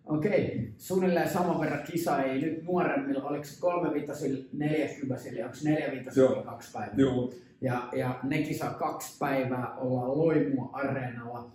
Okei, 0.05 0.73
suunnilleen 0.77 1.29
saman 1.29 1.59
verran 1.59 1.83
kisa 1.91 2.23
ei 2.23 2.41
nyt 2.41 2.63
nuoremmilla, 2.63 3.23
oliko 3.23 3.43
se 3.43 3.61
kolme 3.61 3.93
viitosilla, 3.93 4.45
neljäkyväsillä, 4.53 5.45
onko 5.45 5.57
neljä 5.63 5.91
viitosilla 5.91 6.29
Joo. 6.31 6.43
kaksi 6.43 6.71
päivää? 6.73 6.93
Joo, 6.97 7.33
Ja, 7.61 7.89
ja 7.95 8.19
ne 8.23 8.41
kisa 8.41 8.69
kaksi 8.69 9.17
päivää 9.19 9.75
ollaan 9.75 10.17
Loimua 10.17 10.69
areenalla. 10.73 11.51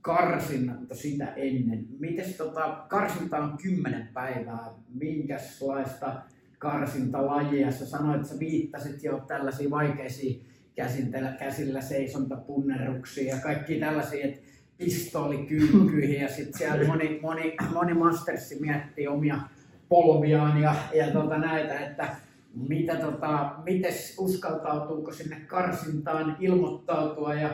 Karsinnatta 0.00 0.94
sitä 0.94 1.26
ennen. 1.36 1.86
Mites 1.98 2.36
tota, 2.36 2.84
karsinta 2.88 3.38
on 3.38 3.58
kymmenen 3.62 4.08
päivää. 4.14 4.70
Minkälaista 4.94 6.22
karsintalajia? 6.58 7.70
Sä 7.70 7.86
sanoit, 7.86 8.20
että 8.20 8.32
sä 8.32 8.38
viittasit 8.38 9.04
jo 9.04 9.24
tällaisiin 9.28 9.70
vaikeisiin 9.70 10.46
käsintellä, 10.74 11.32
käsillä 11.32 11.80
seisontapunnerruksiin 11.80 13.26
ja 13.26 13.36
kaikki 13.36 13.74
tällaisia, 13.74 14.24
että 14.24 14.40
pistoolikyykkyihin 14.78 16.20
ja 16.20 16.28
sitten 16.28 16.58
siellä 16.58 16.86
moni, 16.86 17.18
moni, 17.22 17.56
moni 17.72 17.94
mastersi 17.94 18.60
miettii 18.60 19.08
omia 19.08 19.36
polviaan 19.88 20.62
ja, 20.62 20.74
ja 20.94 21.10
tota 21.10 21.38
näitä, 21.38 21.80
että 21.80 22.16
mitä 22.54 22.96
tota, 22.96 23.50
mites 23.64 24.16
uskaltautuuko 24.18 25.12
sinne 25.12 25.36
karsintaan 25.46 26.36
ilmoittautua 26.40 27.34
ja 27.34 27.50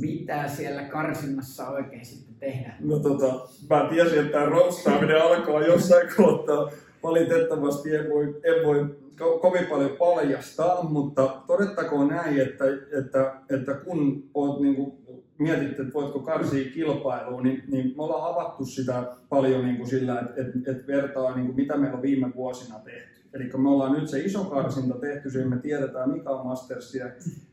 mitä 0.00 0.48
siellä 0.48 0.82
karsinnassa 0.82 1.68
oikein 1.68 2.06
sitten 2.06 2.34
tehdään? 2.34 2.76
no 2.80 2.98
tota, 2.98 3.48
mä 3.70 3.86
tiesin, 3.90 4.18
että 4.18 4.32
tämä 4.32 4.46
rostaaminen 4.46 5.22
alkaa 5.22 5.62
jossain 5.62 6.08
kohtaa. 6.16 6.70
Valitettavasti 7.02 7.94
en 7.94 8.10
voi, 8.10 8.24
en 8.24 8.66
voi 8.66 8.96
ko- 9.20 9.38
kovin 9.40 9.66
paljon 9.66 9.96
paljastaa, 9.98 10.82
mutta 10.82 11.42
todettakoon 11.46 12.08
näin, 12.08 12.40
että, 12.40 12.64
että, 12.98 13.34
että 13.50 13.74
kun 13.74 14.24
oot 14.34 14.60
niinku, 14.60 14.98
mietit, 15.38 15.80
että 15.80 15.94
voitko 15.94 16.18
karsia 16.18 16.70
kilpailuun, 16.74 17.42
niin, 17.42 17.64
niin 17.68 17.94
me 17.96 18.02
ollaan 18.02 18.34
avattu 18.34 18.64
sitä 18.64 19.02
paljon 19.28 19.64
niin 19.64 19.76
kuin 19.76 19.88
sillä, 19.88 20.20
että, 20.20 20.40
että, 20.40 20.70
että 20.70 20.86
vertaa 20.86 21.34
niin 21.34 21.46
kuin 21.46 21.56
mitä 21.56 21.76
meillä 21.76 21.96
on 21.96 22.02
viime 22.02 22.32
vuosina 22.34 22.78
tehty. 22.78 23.21
Eli 23.34 23.50
me 23.56 23.68
ollaan 23.68 23.92
nyt 23.92 24.08
se 24.08 24.20
iso 24.20 24.44
karsinta 24.44 24.98
tehty, 24.98 25.30
siinä 25.30 25.48
me 25.48 25.56
tiedetään 25.56 26.10
mikä 26.10 26.30
on 26.30 26.46
Mastersia, 26.46 27.06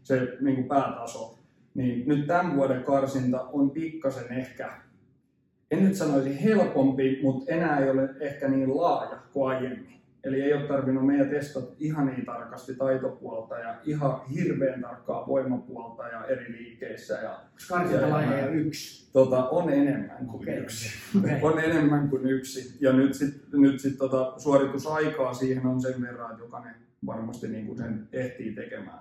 se 0.03 0.37
niin 0.41 0.55
kuin 0.55 0.67
päätaso. 0.67 1.35
Niin 1.73 2.07
nyt 2.07 2.27
tämän 2.27 2.55
vuoden 2.55 2.83
karsinta 2.83 3.41
on 3.41 3.71
pikkasen 3.71 4.31
ehkä, 4.33 4.81
en 5.71 5.83
nyt 5.83 5.95
sanoisi 5.95 6.43
helpompi, 6.43 7.19
mutta 7.23 7.51
enää 7.53 7.79
ei 7.79 7.89
ole 7.89 8.09
ehkä 8.19 8.47
niin 8.47 8.77
laaja 8.77 9.17
kuin 9.33 9.55
aiemmin. 9.55 9.98
Eli 10.23 10.41
ei 10.41 10.53
ole 10.53 10.67
tarvinnut 10.67 11.05
meidän 11.05 11.29
testata 11.29 11.67
ihan 11.79 12.05
niin 12.05 12.25
tarkasti 12.25 12.75
taitopuolta 12.75 13.59
ja 13.59 13.75
ihan 13.83 14.21
hirveän 14.35 14.81
tarkkaa 14.81 15.27
voimapuolta 15.27 16.07
ja 16.07 16.25
eri 16.25 16.51
liikkeissä. 16.51 17.13
Ja, 17.13 17.39
Karsintalajeja 17.69 18.49
yksi. 18.49 19.11
tota, 19.13 19.49
on 19.49 19.69
enemmän 19.69 20.27
kuin 20.27 20.41
Okei. 20.41 20.57
yksi. 20.57 20.89
Okei. 21.19 21.39
On 21.53 21.59
enemmän 21.59 22.09
kuin 22.09 22.25
yksi. 22.25 22.77
Ja 22.81 22.93
nyt 22.93 23.13
sitten 23.13 23.61
nyt 23.61 23.79
sit 23.79 23.97
tota, 23.97 24.33
suoritusaikaa 24.37 25.33
siihen 25.33 25.65
on 25.65 25.81
sen 25.81 26.01
verran, 26.01 26.31
että 26.31 26.43
jokainen 26.43 26.75
varmasti 27.05 27.47
niin 27.47 27.65
kuin 27.65 27.77
sen 27.77 28.07
ehtii 28.13 28.55
tekemään. 28.55 28.99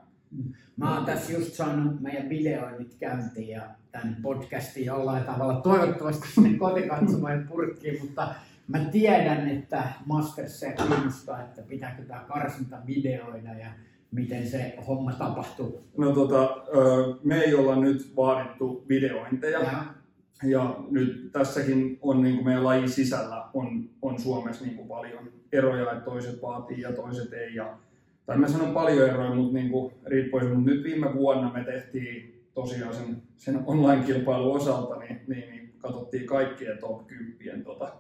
Mä 0.77 0.97
oon 0.97 1.07
tässä 1.07 1.33
just 1.33 1.55
saanut 1.55 2.01
meidän 2.01 2.29
videoinnit 2.29 2.95
käyntiin 3.01 3.49
ja 3.49 3.63
tämän 3.93 4.17
podcastin 4.23 4.85
jollain 4.85 5.25
tavalla 5.25 5.61
toivottavasti 5.61 6.29
sinne 6.29 6.59
kotikatsomojen 6.59 7.49
purkkiin, 7.49 8.01
mutta 8.01 8.35
mä 8.69 8.79
tiedän, 8.79 9.49
että 9.49 9.83
Mastersia 10.07 10.73
kiinnostaa, 10.73 11.43
että 11.43 11.63
pitääkö 11.63 12.03
tämä 12.03 12.25
karsinta 12.29 12.77
videoida 12.87 13.55
ja 13.55 13.71
miten 14.11 14.49
se 14.49 14.75
homma 14.87 15.13
tapahtuu. 15.13 15.85
No 15.97 16.13
tota, 16.13 16.57
me 17.25 17.41
ei 17.41 17.55
olla 17.55 17.77
nyt 17.77 18.13
vaadittu 18.17 18.85
videointeja. 18.89 19.59
Ja, 19.59 19.85
Ja 20.43 20.77
nyt 20.91 21.33
tässäkin 21.33 21.99
on 22.03 22.23
niin 22.23 22.35
kuin 22.35 22.45
meidän 22.45 22.65
lajin 22.65 22.89
sisällä 22.89 23.45
on, 23.55 23.91
on 24.03 24.21
Suomessa 24.21 24.65
niin 24.65 24.77
kuin 24.77 24.89
paljon 24.89 25.33
eroja, 25.53 25.93
että 25.93 26.05
toiset 26.05 26.43
vaatii 26.43 26.81
ja 26.81 26.93
toiset 26.93 27.33
ei. 27.33 27.55
Ja, 27.55 27.79
tai 28.27 28.39
mä 28.39 28.49
sanon 28.49 28.75
paljon 28.75 29.09
eroja, 29.09 29.35
mutta 29.35 29.55
niin 29.55 29.71
kuin 29.71 29.95
riippuen. 30.07 30.47
Mutta 30.47 30.71
nyt 30.71 30.85
viime 30.85 31.15
vuonna 31.15 31.53
me 31.53 31.65
tehtiin 31.65 32.45
tosiaan 32.55 32.95
sen, 32.95 33.23
sen 33.37 33.61
online-kilpailun 33.67 34.57
osalta, 34.57 34.99
niin, 34.99 35.21
niin, 35.27 35.51
niin 35.51 35.73
katsottiin 35.79 36.27
kaikkien 36.27 36.79
top 36.79 37.07
10 37.07 37.65
tota, 37.65 37.93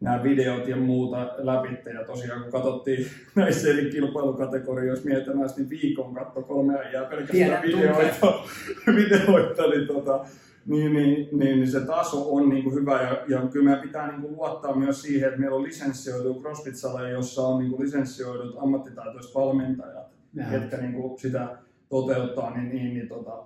nämä 0.00 0.22
videot 0.22 0.68
ja 0.68 0.76
muuta 0.76 1.34
läpi. 1.36 1.68
Ja 1.94 2.04
tosiaan 2.04 2.42
kun 2.42 2.52
katsottiin 2.52 3.06
näissä 3.34 3.68
eri 3.68 3.90
kilpailukategorioissa 3.90 5.08
mietitään, 5.08 5.38
niin 5.56 5.70
viikon 5.70 6.14
katto 6.14 6.42
kolme 6.42 6.78
äijää 6.78 7.04
pelkästään 7.04 7.62
videoita, 7.62 8.32
videoita 8.96 9.62
niin, 9.62 9.86
tota, 9.86 10.24
niin, 10.66 10.92
niin, 10.92 11.28
niin, 11.32 11.58
niin 11.58 11.70
se 11.70 11.80
taso 11.80 12.34
on 12.34 12.48
niin 12.48 12.64
kuin 12.64 12.74
hyvä 12.74 13.02
ja, 13.02 13.24
ja 13.28 13.48
kyllä 13.48 13.64
meidän 13.64 13.82
pitää 13.82 14.10
niin 14.10 14.20
kuin 14.20 14.36
luottaa 14.36 14.76
myös 14.76 15.02
siihen, 15.02 15.28
että 15.28 15.40
meillä 15.40 15.56
on 15.56 15.62
lisenssioitu 15.62 16.42
CrossFit-saleja, 16.42 17.08
jossa 17.08 17.42
on 17.42 17.58
niin 17.58 17.70
kuin 17.70 17.82
lisenssioidut 17.82 18.56
ammattitaitoiset 18.58 19.34
valmentajat, 19.34 20.06
ja, 20.34 20.44
ketkä 20.50 20.76
niin 20.76 20.92
kuin 20.92 21.18
sitä 21.18 21.58
toteuttaa, 21.88 22.56
niin, 22.56 22.68
niin, 22.68 22.94
niin, 22.94 23.08
tota, 23.08 23.42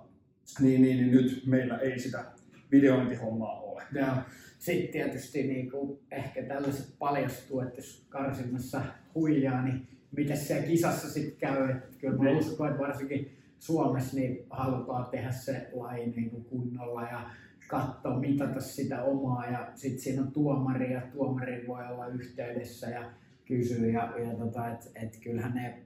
niin, 0.59 0.81
niin, 0.81 0.97
niin 0.97 1.11
nyt 1.11 1.43
meillä 1.45 1.77
ei 1.77 1.99
sitä 1.99 2.25
videointihommaa 2.71 3.59
ole. 3.59 3.83
ja 3.93 4.17
sitten 4.61 4.91
tietysti 4.91 5.43
niin 5.43 5.71
kuin 5.71 5.99
ehkä 6.11 6.43
tällaiset 6.43 6.87
paljastuu, 6.99 7.59
että 7.61 7.77
jos 7.77 8.05
karsinnassa 8.09 8.81
huijaa, 9.15 9.65
niin 9.65 9.87
miten 10.17 10.37
siellä 10.37 10.67
kisassa 10.67 11.09
sitten 11.09 11.37
käy. 11.37 11.69
Että 11.69 11.87
kyllä 11.99 12.17
mä 12.17 12.23
Niin. 12.23 12.37
uskon, 12.37 12.67
että 12.67 12.79
varsinkin 12.79 13.37
Suomessa 13.59 14.15
niin 14.17 14.45
halutaan 14.49 15.05
tehdä 15.05 15.31
se 15.31 15.67
laji 15.73 16.05
niin 16.15 16.29
kuin 16.29 16.45
kunnolla 16.45 17.01
ja 17.01 17.29
katsoa, 17.67 18.19
mitata 18.19 18.59
sitä 18.61 19.03
omaa 19.03 19.45
ja 19.45 19.71
sitten 19.75 19.99
siinä 20.01 20.21
on 20.21 20.31
tuomari 20.31 20.93
ja 20.93 21.01
tuomari 21.13 21.67
voi 21.67 21.83
olla 21.91 22.07
yhteydessä 22.07 22.89
ja 22.89 23.11
kysyä 23.45 23.87
ja, 23.87 24.13
ja 24.19 24.35
tota, 24.35 24.67
että 24.71 24.85
et 24.95 25.17
kyllähän 25.23 25.53
ne 25.53 25.81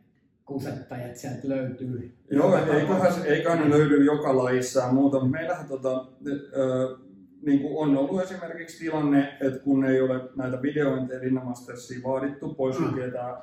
kusettajat 0.45 1.15
sieltä 1.15 1.49
löytyy. 1.49 2.13
Joo, 2.31 2.57
eiköhän, 2.57 3.25
eiköhän 3.25 3.59
ne 3.59 3.69
löydy 3.69 4.03
joka 4.05 4.37
lajissa 4.37 4.79
ja 4.79 4.91
muuta. 4.91 5.25
Meillähän 5.25 5.67
tota, 5.67 6.05
ö, 6.27 6.97
niin 7.45 7.59
kuin 7.59 7.77
on 7.77 7.97
ollut 7.97 8.21
esimerkiksi 8.21 8.79
tilanne, 8.79 9.37
että 9.41 9.59
kun 9.59 9.85
ei 9.85 10.01
ole 10.01 10.21
näitä 10.35 10.61
videointeja 10.61 11.19
Rinnamastersia 11.19 11.99
vaadittu, 12.03 12.53
pois 12.53 12.79
Mm. 12.79 12.85
lukee 12.87 13.11
tämä, 13.11 13.41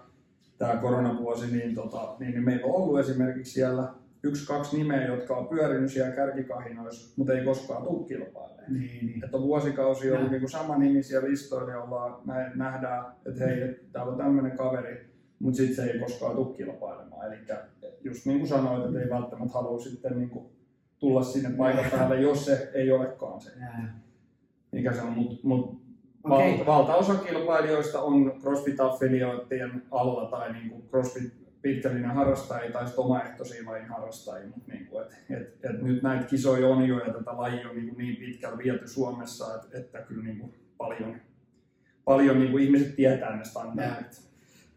tämä 0.58 0.76
koronavuosi, 0.76 1.56
niin, 1.56 1.74
tota, 1.74 2.16
niin, 2.18 2.30
niin 2.30 2.44
meillä 2.44 2.66
on 2.66 2.74
ollut 2.74 3.00
esimerkiksi 3.00 3.52
siellä 3.52 3.94
yksi, 4.22 4.46
kaksi 4.46 4.76
nimeä, 4.76 5.06
jotka 5.06 5.36
on 5.36 5.48
pyörinyt 5.48 5.92
siellä 5.92 6.12
kärkikahinoissa, 6.12 7.14
mutta 7.16 7.32
ei 7.32 7.44
koskaan 7.44 7.82
tule 7.82 8.08
kilpailemaan. 8.08 8.52
Niin, 8.68 9.06
niin. 9.06 9.24
Että 9.24 9.36
on 9.36 9.42
vuosikausi 9.42 10.12
ollut 10.12 10.30
niin 10.30 10.40
kuin 10.40 10.50
sama 10.50 10.78
nimisiä 10.78 11.22
listoilla, 11.22 11.70
ja 11.70 11.82
ollaan, 11.82 12.20
näin, 12.24 12.52
nähdään, 12.54 13.04
että 13.26 13.44
hei, 13.44 13.80
täällä 13.92 14.12
on 14.12 14.18
tämmöinen 14.18 14.56
kaveri, 14.56 15.06
mutta 15.38 15.56
sitten 15.56 15.76
se 15.76 15.92
ei 15.92 15.98
koskaan 15.98 16.36
tule 16.36 16.56
kilpailemaan. 16.56 17.26
Eli 17.26 17.36
just 18.04 18.26
niin 18.26 18.38
kuin 18.38 18.48
sanoit, 18.48 18.84
että 18.86 19.00
ei 19.00 19.10
välttämättä 19.10 19.54
halua 19.54 19.78
sitten 19.78 20.18
niin 20.18 20.30
kuin 20.30 20.46
tulla 21.02 21.22
sinne 21.22 21.50
paikan 21.50 21.84
päälle, 21.90 22.20
jos 22.20 22.44
se 22.44 22.70
ei 22.74 22.92
olekaan 22.92 23.40
se, 23.40 23.50
mikä 24.72 24.92
se 24.92 25.02
on. 25.02 25.12
Mutta 25.12 25.36
mut 25.42 25.82
Okei. 26.24 26.58
val, 26.58 26.66
valtaosa 26.66 27.14
kilpailijoista 27.14 28.00
on 28.00 28.32
CrossFit-affiliaattien 28.40 29.82
alla 29.90 30.30
tai 30.30 30.52
niin 30.52 30.70
kuin 30.70 30.82
CrossFit 30.90 31.32
pitkällinen 31.62 32.10
harrastajia 32.10 32.72
tai 32.72 32.86
sitten 32.86 33.04
omaehtoisia 33.04 33.70
lajin 33.70 33.88
harrastajia, 33.88 34.46
mutta 34.46 34.72
niin 34.72 34.86
kuin, 34.86 35.04
et, 35.04 35.12
et, 35.30 35.64
et 35.64 35.82
nyt 35.82 36.02
näitä 36.02 36.24
kisoja 36.24 36.68
on 36.68 36.88
jo 36.88 36.98
ja 36.98 37.12
tätä 37.12 37.36
lajia 37.36 37.68
on 37.68 37.76
niin, 37.76 37.88
kuin 37.88 37.98
niin 37.98 38.16
pitkällä 38.16 38.58
viety 38.58 38.88
Suomessa, 38.88 39.54
että, 39.54 39.78
että 39.78 39.98
kyllä 39.98 40.24
niin 40.24 40.38
kuin 40.38 40.54
paljon, 40.76 41.16
paljon 42.04 42.38
niin 42.38 42.50
kuin 42.50 42.64
ihmiset 42.64 42.96
tietää 42.96 43.36
ne 43.36 43.44
standardit. 43.44 44.22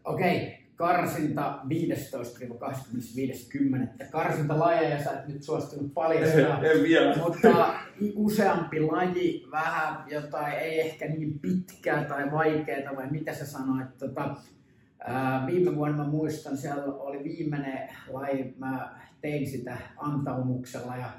Okei, 0.04 0.65
karsinta 0.76 1.60
15-25.10. 1.64 1.68
Karsintalajeja 4.10 5.04
sä 5.04 5.10
et 5.10 5.28
nyt 5.28 5.42
suostunut 5.42 5.94
paljastaa. 5.94 6.60
En, 6.60 6.76
en 6.76 6.82
vielä. 6.82 7.16
Mutta 7.16 7.74
useampi 8.14 8.80
laji, 8.80 9.46
vähän 9.50 10.04
jotain, 10.10 10.52
ei 10.52 10.80
ehkä 10.80 11.08
niin 11.08 11.38
pitkää 11.38 12.04
tai 12.04 12.32
vaikeaa, 12.32 12.96
vai 12.96 13.10
mitä 13.10 13.34
sä 13.34 13.46
sanoit? 13.46 13.98
Tota, 13.98 14.36
ää, 14.98 15.46
viime 15.46 15.76
vuonna 15.76 15.96
mä 15.96 16.10
muistan, 16.10 16.56
siellä 16.56 16.84
oli 16.84 17.24
viimeinen 17.24 17.88
laji, 18.08 18.54
mä 18.58 19.00
tein 19.20 19.46
sitä 19.46 19.76
antaumuksella 19.96 20.96
ja 20.96 21.10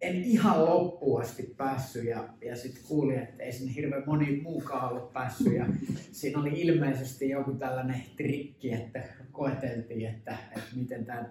en 0.00 0.24
ihan 0.24 0.64
loppuun 0.64 1.22
asti 1.22 1.54
päässyt 1.56 2.04
ja, 2.04 2.28
ja 2.44 2.56
sitten 2.56 2.82
kuulin, 2.88 3.18
että 3.18 3.42
ei 3.42 3.52
sinne 3.52 3.74
hirveän 3.74 4.02
moni 4.06 4.40
muukaan 4.42 4.90
ollut 4.90 5.12
päässyt 5.12 5.54
ja 5.54 5.66
siinä 6.12 6.40
oli 6.40 6.60
ilmeisesti 6.60 7.28
joku 7.28 7.52
tällainen 7.52 8.02
trikki, 8.16 8.72
että 8.72 9.02
koeteltiin, 9.32 10.06
että, 10.06 10.36
että 10.56 10.76
miten 10.76 11.04
tämä... 11.06 11.24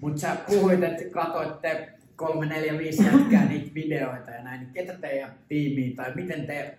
Mutta 0.00 0.20
sä 0.20 0.36
puhuit, 0.46 0.82
että 0.82 1.04
katsoitte 1.10 1.88
kolme, 2.16 2.46
neljä, 2.46 2.78
viisi 2.78 3.04
jätkää 3.04 3.48
niitä 3.48 3.74
videoita 3.74 4.30
ja 4.30 4.42
näin, 4.42 4.60
niin 4.60 4.72
ketä 4.72 4.92
teidän 4.92 5.34
tiimiä 5.48 5.96
tai 5.96 6.14
miten 6.14 6.46
te 6.46 6.78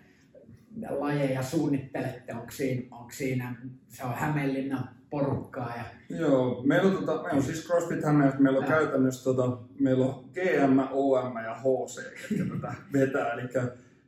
lajeja 0.89 1.43
suunnittelette, 1.43 2.34
onko 2.34 2.51
siinä, 2.51 2.81
onko 2.91 3.12
siinä 3.12 3.55
se 3.88 4.03
on 4.03 4.13
Hämeenlinnan 4.13 4.89
porukkaa. 5.10 5.74
Ja... 5.77 6.17
Joo, 6.17 6.62
meillä 6.63 6.89
on, 6.89 7.05
tota, 7.05 7.24
meillä 7.24 7.38
on 7.38 7.43
siis 7.43 7.65
CrossFit 7.65 8.03
Hämeenlinnassa, 8.03 8.43
meillä 8.43 8.60
on 8.60 8.65
ja. 8.65 8.72
käytännössä 8.72 9.24
tota, 9.24 9.57
meillä 9.79 10.05
on 10.05 10.25
GM, 10.34 10.79
OM 10.91 11.38
ja 11.38 11.55
HC, 11.55 12.01
jotka 12.38 12.55
tätä 12.55 12.74
vetää. 12.93 13.34
Eli, 13.34 13.50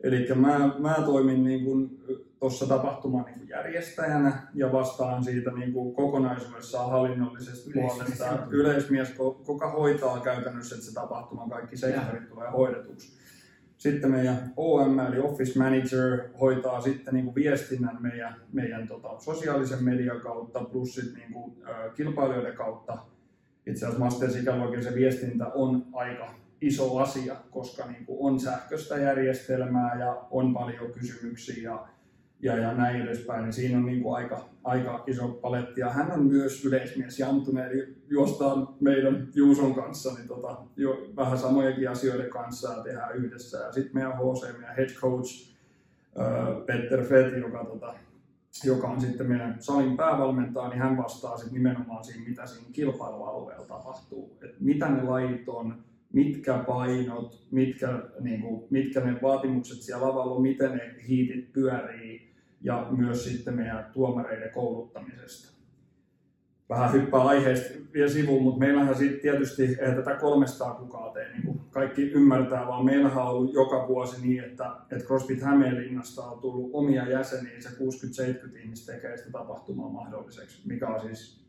eli 0.04 0.28
mä, 0.36 0.76
mä 0.80 0.94
toimin 1.06 1.44
niin 1.44 1.64
kuin 1.64 2.00
tuossa 2.40 2.68
tapahtuman 2.68 3.26
niin 3.26 3.40
kuin 3.40 3.50
järjestäjänä 3.50 4.48
ja 4.54 4.72
vastaan 4.72 5.24
siitä 5.24 5.52
niin 5.52 5.74
kuin 5.74 5.96
kokonaisuudessaan 5.96 6.92
hallinnollisesta 6.92 7.72
puolesta. 7.74 8.48
Yleismies, 8.50 9.16
joka 9.48 9.72
hoitaa 9.72 10.20
käytännössä, 10.20 10.76
että 10.76 10.88
se 10.88 10.94
tapahtuma 10.94 11.50
kaikki 11.50 11.78
sektorit 11.78 12.30
tulee 12.30 12.50
hoidetuksi. 12.50 13.19
Sitten 13.80 14.12
meidän 14.12 14.54
OM 14.58 15.00
eli 15.00 15.20
Office 15.20 15.60
Manager 15.60 16.30
hoitaa 16.40 16.82
sitten 16.82 17.14
niin 17.14 17.26
kuin 17.26 17.36
viestinnän 17.36 17.98
meidän, 18.02 18.36
meidän 18.54 18.88
tota, 18.88 19.20
sosiaalisen 19.20 19.84
median 19.84 20.22
kautta 20.22 20.64
plus 20.64 20.96
sitten 20.96 21.14
niin 21.14 21.34
kuin, 21.34 21.56
ä, 21.68 21.90
kilpailijoiden 21.96 22.56
kautta. 22.56 22.98
Itse 23.66 23.86
asiassa 23.86 24.06
Masters 24.06 24.34
se 24.84 24.96
viestintä 24.96 25.48
on 25.48 25.86
aika 25.94 26.36
iso 26.62 26.98
asia, 26.98 27.36
koska 27.52 27.86
niin 27.86 28.06
kuin 28.06 28.18
on 28.20 28.40
sähköistä 28.40 28.98
järjestelmää 28.98 30.00
ja 30.00 30.28
on 30.32 30.54
paljon 30.54 30.92
kysymyksiä 30.92 31.64
ja 31.64 31.88
ja, 32.42 32.58
ja 32.58 32.74
näin 32.74 33.02
edespäin, 33.02 33.44
niin 33.44 33.54
siinä 33.54 33.78
on 33.78 33.86
niin 33.86 34.04
kuin 34.04 34.16
aika, 34.16 34.50
aika 34.64 35.04
iso 35.08 35.28
paletti. 35.28 35.82
Ja 35.82 35.90
hän 35.90 36.12
on 36.12 36.26
myös 36.26 36.66
yleismies 36.66 37.20
Jantunen, 37.20 37.72
eli 37.72 37.96
juostaan 38.10 38.68
meidän 38.80 39.28
Juuson 39.36 39.75
kanssa 39.75 40.13
niin 40.13 40.28
tota, 40.28 40.58
jo 40.75 41.12
vähän 41.16 41.38
samojakin 41.38 41.89
asioiden 41.89 42.30
kanssa 42.30 42.74
ja 42.74 42.84
tehdään 42.84 43.16
yhdessä. 43.16 43.58
Ja 43.58 43.72
sitten 43.72 43.94
meidän 43.94 44.18
HC, 44.18 44.58
meidän 44.58 44.75
head 44.75 44.89
coach 44.89 45.50
Peter 46.66 47.06
Fett, 47.06 47.38
joka, 47.38 47.66
tota, 47.66 47.94
joka 48.63 48.88
on 48.88 49.01
sitten 49.01 49.28
meidän 49.28 49.58
salin 49.60 49.98
päävalmentaja, 49.98 50.70
niin 50.70 50.80
hän 50.80 50.98
vastaa 50.98 51.38
sitten 51.38 51.54
nimenomaan 51.54 52.04
siinä, 52.04 52.30
mitä 52.30 52.46
siinä 52.46 52.68
kilpailualueella 52.74 53.66
tapahtuu. 53.66 54.38
Et 54.42 54.60
mitä 54.60 54.89
ne 54.89 55.04
lajit 55.04 55.50
on, 55.50 55.84
mitkä 56.13 56.63
painot, 56.68 57.44
mitkä, 57.51 58.04
niin 58.20 58.42
kuin, 58.42 58.63
mitkä 58.70 59.00
ne 59.00 59.20
vaatimukset 59.22 59.82
siellä 59.82 60.08
lavalla 60.08 60.36
on, 60.36 60.42
miten 60.42 60.72
ne 60.72 60.96
hiitit 61.08 61.54
pyörii, 61.54 62.30
ja 62.62 62.88
myös 62.92 63.24
sitten 63.24 63.54
meidän 63.54 63.86
tuomareiden 63.94 64.51
kouluttamisesta. 64.51 65.49
Vähän 66.70 66.94
hyppää 66.94 67.22
aiheesta 67.22 67.80
vielä 67.94 68.10
sivuun, 68.10 68.44
mutta 68.44 68.60
meillähän 68.60 68.96
sitten 68.96 69.20
tietysti 69.20 69.64
ei 69.64 69.96
tätä 69.96 70.16
300 70.16 70.74
kukaan 70.74 71.14
tee, 71.14 71.28
niin 71.34 71.62
kaikki 71.72 72.02
ymmärtää, 72.02 72.68
vaan 72.68 72.86
meillähän 72.86 73.24
on 73.24 73.30
ollut 73.30 73.54
joka 73.54 73.88
vuosi 73.88 74.28
niin, 74.28 74.44
että, 74.44 74.72
että 74.92 75.06
CrossFit 75.06 75.42
Hämeenlinnasta 75.42 76.24
on 76.24 76.40
tullut 76.40 76.70
omia 76.74 77.10
jäseniä, 77.10 77.62
se 77.62 77.70
60-70 77.70 78.58
ihmistä 78.58 78.94
tekee 78.94 79.18
sitä 79.18 79.32
tapahtumaa 79.32 79.90
mahdolliseksi, 79.90 80.68
mikä 80.68 80.88
on 80.88 81.02
siis 81.02 81.46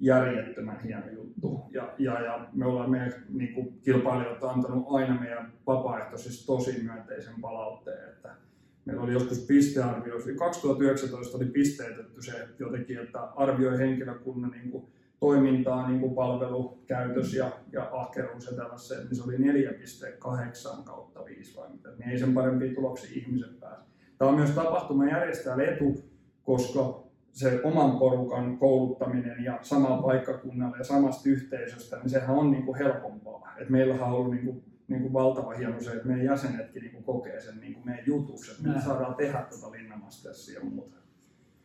järjettömän 0.00 0.80
hieno 0.80 1.08
juttu. 1.08 1.60
Ja, 1.70 1.94
ja, 1.98 2.20
ja 2.20 2.46
me 2.52 2.66
ollaan 2.66 2.90
meidän 2.90 3.12
niin 3.28 3.54
kuin 3.54 3.80
kilpailijat 3.84 4.44
antanut 4.44 4.86
aina 4.90 5.20
meidän 5.20 5.52
vapaaehtoisista 5.66 6.46
tosi 6.46 6.82
myönteisen 6.82 7.34
palautteen, 7.40 8.08
että 8.08 8.34
meillä 8.84 9.02
oli 9.02 9.12
joskus 9.12 9.38
pistearvio, 9.38 10.14
2019 10.38 11.36
oli 11.36 11.46
pisteytetty 11.46 12.22
se 12.22 12.48
jotenkin, 12.58 12.98
että 12.98 13.20
arvioi 13.20 13.78
henkilökunnan 13.78 14.50
niin 14.50 14.70
kuin, 14.70 14.84
toimintaa, 15.20 15.88
niin 15.88 16.00
kuin 16.00 16.14
palvelukäytös 16.14 17.34
ja, 17.34 17.50
ja 17.72 17.88
ahkeruus 17.92 18.46
ja 18.46 18.56
tällaisen, 18.56 18.98
niin 18.98 19.16
se 19.16 19.22
oli 19.22 19.36
4,8 19.36 20.82
kautta 20.84 21.24
5 21.24 21.56
vai 21.56 21.68
mitä, 21.72 21.88
niin 21.88 22.08
ei 22.08 22.18
sen 22.18 22.34
parempia 22.34 22.74
tuloksia 22.74 23.10
ihmiset 23.14 23.60
pääse. 23.60 23.82
Tämä 24.18 24.28
on 24.30 24.36
myös 24.36 24.50
tapahtuman 24.50 25.08
järjestäjälle 25.08 25.64
etu, 25.64 26.04
koska 26.42 27.02
se 27.32 27.60
oman 27.64 27.98
porukan 27.98 28.58
kouluttaminen 28.58 29.44
ja 29.44 29.58
samalla 29.62 30.02
paikkakunnalla 30.02 30.76
ja 30.76 30.84
samasta 30.84 31.28
yhteisöstä, 31.28 31.96
niin 31.96 32.10
sehän 32.10 32.36
on 32.36 32.50
niin 32.50 32.62
kuin 32.62 32.78
helpompaa. 32.78 33.54
Et 33.58 33.68
meillähän 33.68 34.08
on 34.08 34.12
ollut 34.12 34.30
niin 34.30 34.44
kuin 34.44 34.64
niin 34.88 35.02
kuin 35.02 35.12
valtava 35.12 35.50
hieno 35.50 35.80
se, 35.80 35.92
että 35.92 36.08
meidän 36.08 36.24
jäsenetkin 36.24 36.82
niin 36.82 36.92
kuin 36.92 37.04
kokee 37.04 37.40
sen 37.40 37.60
niin 37.60 37.74
kuin 37.74 37.86
meidän 37.86 38.06
jutuksi, 38.06 38.50
että 38.50 38.68
me 38.68 38.80
saadaan 38.80 39.14
tehdä 39.14 39.46
tuota 39.50 39.72
Linnamasterssia 39.72 40.58
ja 40.58 40.64
muuta. 40.64 40.96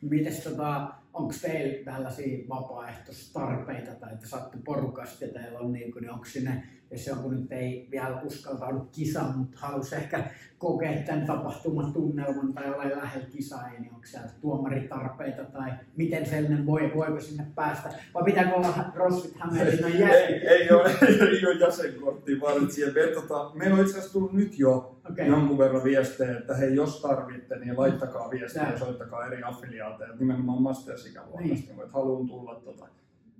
Mites 0.01 0.43
tota, 0.43 0.93
onko 1.13 1.33
teillä 1.41 1.85
tällaisia 1.85 2.47
vapaaehtoistarpeita 2.49 3.95
tai 3.95 4.13
että 4.13 4.27
saatte 4.27 4.57
porukasta 4.65 5.25
ja 5.25 5.33
teillä 5.33 5.59
on 5.59 5.73
niin, 5.73 5.91
kuin, 5.91 6.01
niin 6.01 6.11
onko 6.11 6.25
sinne 6.25 6.63
jos 6.91 7.07
joku 7.07 7.29
nyt 7.29 7.51
ei 7.51 7.87
vielä 7.91 8.21
uskaltaudu 8.21 8.79
kisaan, 8.91 9.37
mutta 9.37 9.57
halusi 9.59 9.95
ehkä 9.95 10.29
kokea 10.57 11.01
tämän 11.05 11.25
tapahtuman 11.25 11.93
tunnelman 11.93 12.53
tai 12.53 12.73
olla 12.73 13.01
lähellä 13.01 13.27
kisaa, 13.29 13.69
niin 13.69 13.93
onko 13.93 14.05
siellä 14.05 14.29
tuomaritarpeita 14.41 15.43
tai 15.43 15.71
miten 15.95 16.25
sellainen 16.25 16.65
voi, 16.65 16.91
voiko 16.95 17.21
sinne 17.21 17.45
päästä, 17.55 17.89
vai 18.13 18.23
pitääkö 18.23 18.55
olla 18.55 18.91
Rossit 18.95 19.35
Hämeenlinnan 19.35 19.99
jäsen? 19.99 20.33
Ei, 20.33 20.47
ei, 20.47 20.71
ole, 20.71 20.91
ei 21.31 21.45
ole 21.45 21.59
jäsenkortti, 21.59 22.41
vaan 22.41 22.71
siellä 22.71 23.13
tota, 23.21 23.51
meillä 23.53 23.75
on 23.75 23.81
itse 23.81 23.93
asiassa 23.93 24.13
tullut 24.13 24.33
nyt 24.33 24.59
jo 24.59 24.97
okay. 25.11 25.25
jonkun 25.25 25.57
verran 25.57 25.83
viestejä, 25.83 26.37
että 26.37 26.55
hei, 26.55 26.75
jos 26.75 27.01
tarvitte, 27.01 27.59
niin 27.59 27.77
laittakaa 27.77 28.29
viestiä 28.29 28.71
ja 28.71 28.79
soittakaa 28.79 29.27
eri 29.27 29.43
affiliaateja, 29.43 30.15
nimenomaan 30.19 30.61
Masters-ikäluokasta, 30.61 31.47
niin 31.47 31.81
että 31.81 31.93
haluan 31.93 32.27
tulla 32.27 32.55
tota, 32.55 32.87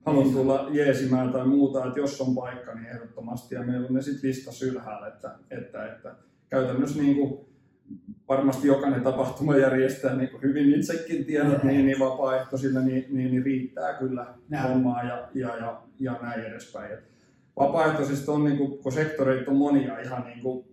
haluan 0.08 0.34
tulla 0.34 0.68
jeesimään 0.72 1.32
tai 1.32 1.48
muuta, 1.48 1.86
että 1.86 2.00
jos 2.00 2.22
on 2.22 2.36
paikka, 2.36 2.74
niin 2.76 2.88
ehdottomasti. 2.88 3.56
Ja 3.56 3.64
meillä 3.64 3.88
on 3.88 3.94
ne 3.94 4.02
sitten 4.02 4.30
lista 4.30 4.52
sylhäällä, 4.52 5.08
että, 5.08 5.32
että, 5.52 5.86
että 5.86 6.16
käytännössä 6.50 7.02
niin 7.02 7.16
kuin 7.16 7.48
varmasti 8.28 8.68
jokainen 8.68 9.02
tapahtuma 9.02 9.58
järjestää, 9.58 10.16
niin 10.16 10.30
kuin 10.30 10.44
hyvin 10.44 10.74
itsekin 10.74 11.26
tiedät, 11.26 11.64
niin, 11.64 11.86
niin 11.86 12.00
vapaaehtoisille 12.00 12.82
niin, 12.82 13.06
niin, 13.10 13.32
niin 13.32 13.44
riittää 13.44 13.94
kyllä 13.94 14.26
Näin. 14.50 14.70
hommaa 14.70 15.04
ja, 15.04 15.28
ja, 15.34 15.58
ja, 15.58 15.82
ja 16.00 16.20
näin 16.22 16.46
edespäin. 16.46 16.94
Et 16.94 17.04
vapaaehtoisista 17.60 18.32
on, 18.32 18.44
niin 18.44 18.58
kuin, 18.58 18.78
kun 18.78 18.92
sektoreita 18.92 19.52
on 19.52 19.58
monia 19.58 20.00
ihan 20.00 20.24
niin 20.26 20.42
kuin, 20.42 20.66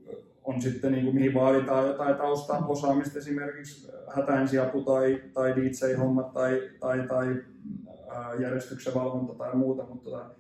on 0.45 0.63
sitten 0.63 0.93
niin 0.93 1.05
kuin, 1.05 1.15
mihin 1.15 1.35
vaaditaan 1.35 1.87
jotain 1.87 2.17
taustaosaamista, 2.17 3.19
esimerkiksi 3.19 3.93
hätäensiapu 4.17 4.81
tai, 4.81 5.23
tai 5.35 5.57
DJ-hommat 5.57 6.33
tai, 6.33 6.71
tai, 6.81 7.09
tai 7.09 7.37
järjestyksen 8.41 8.95
valvonta 8.95 9.35
tai 9.35 9.57
muuta, 9.57 9.83
mutta 9.83 10.11
tota, 10.11 10.31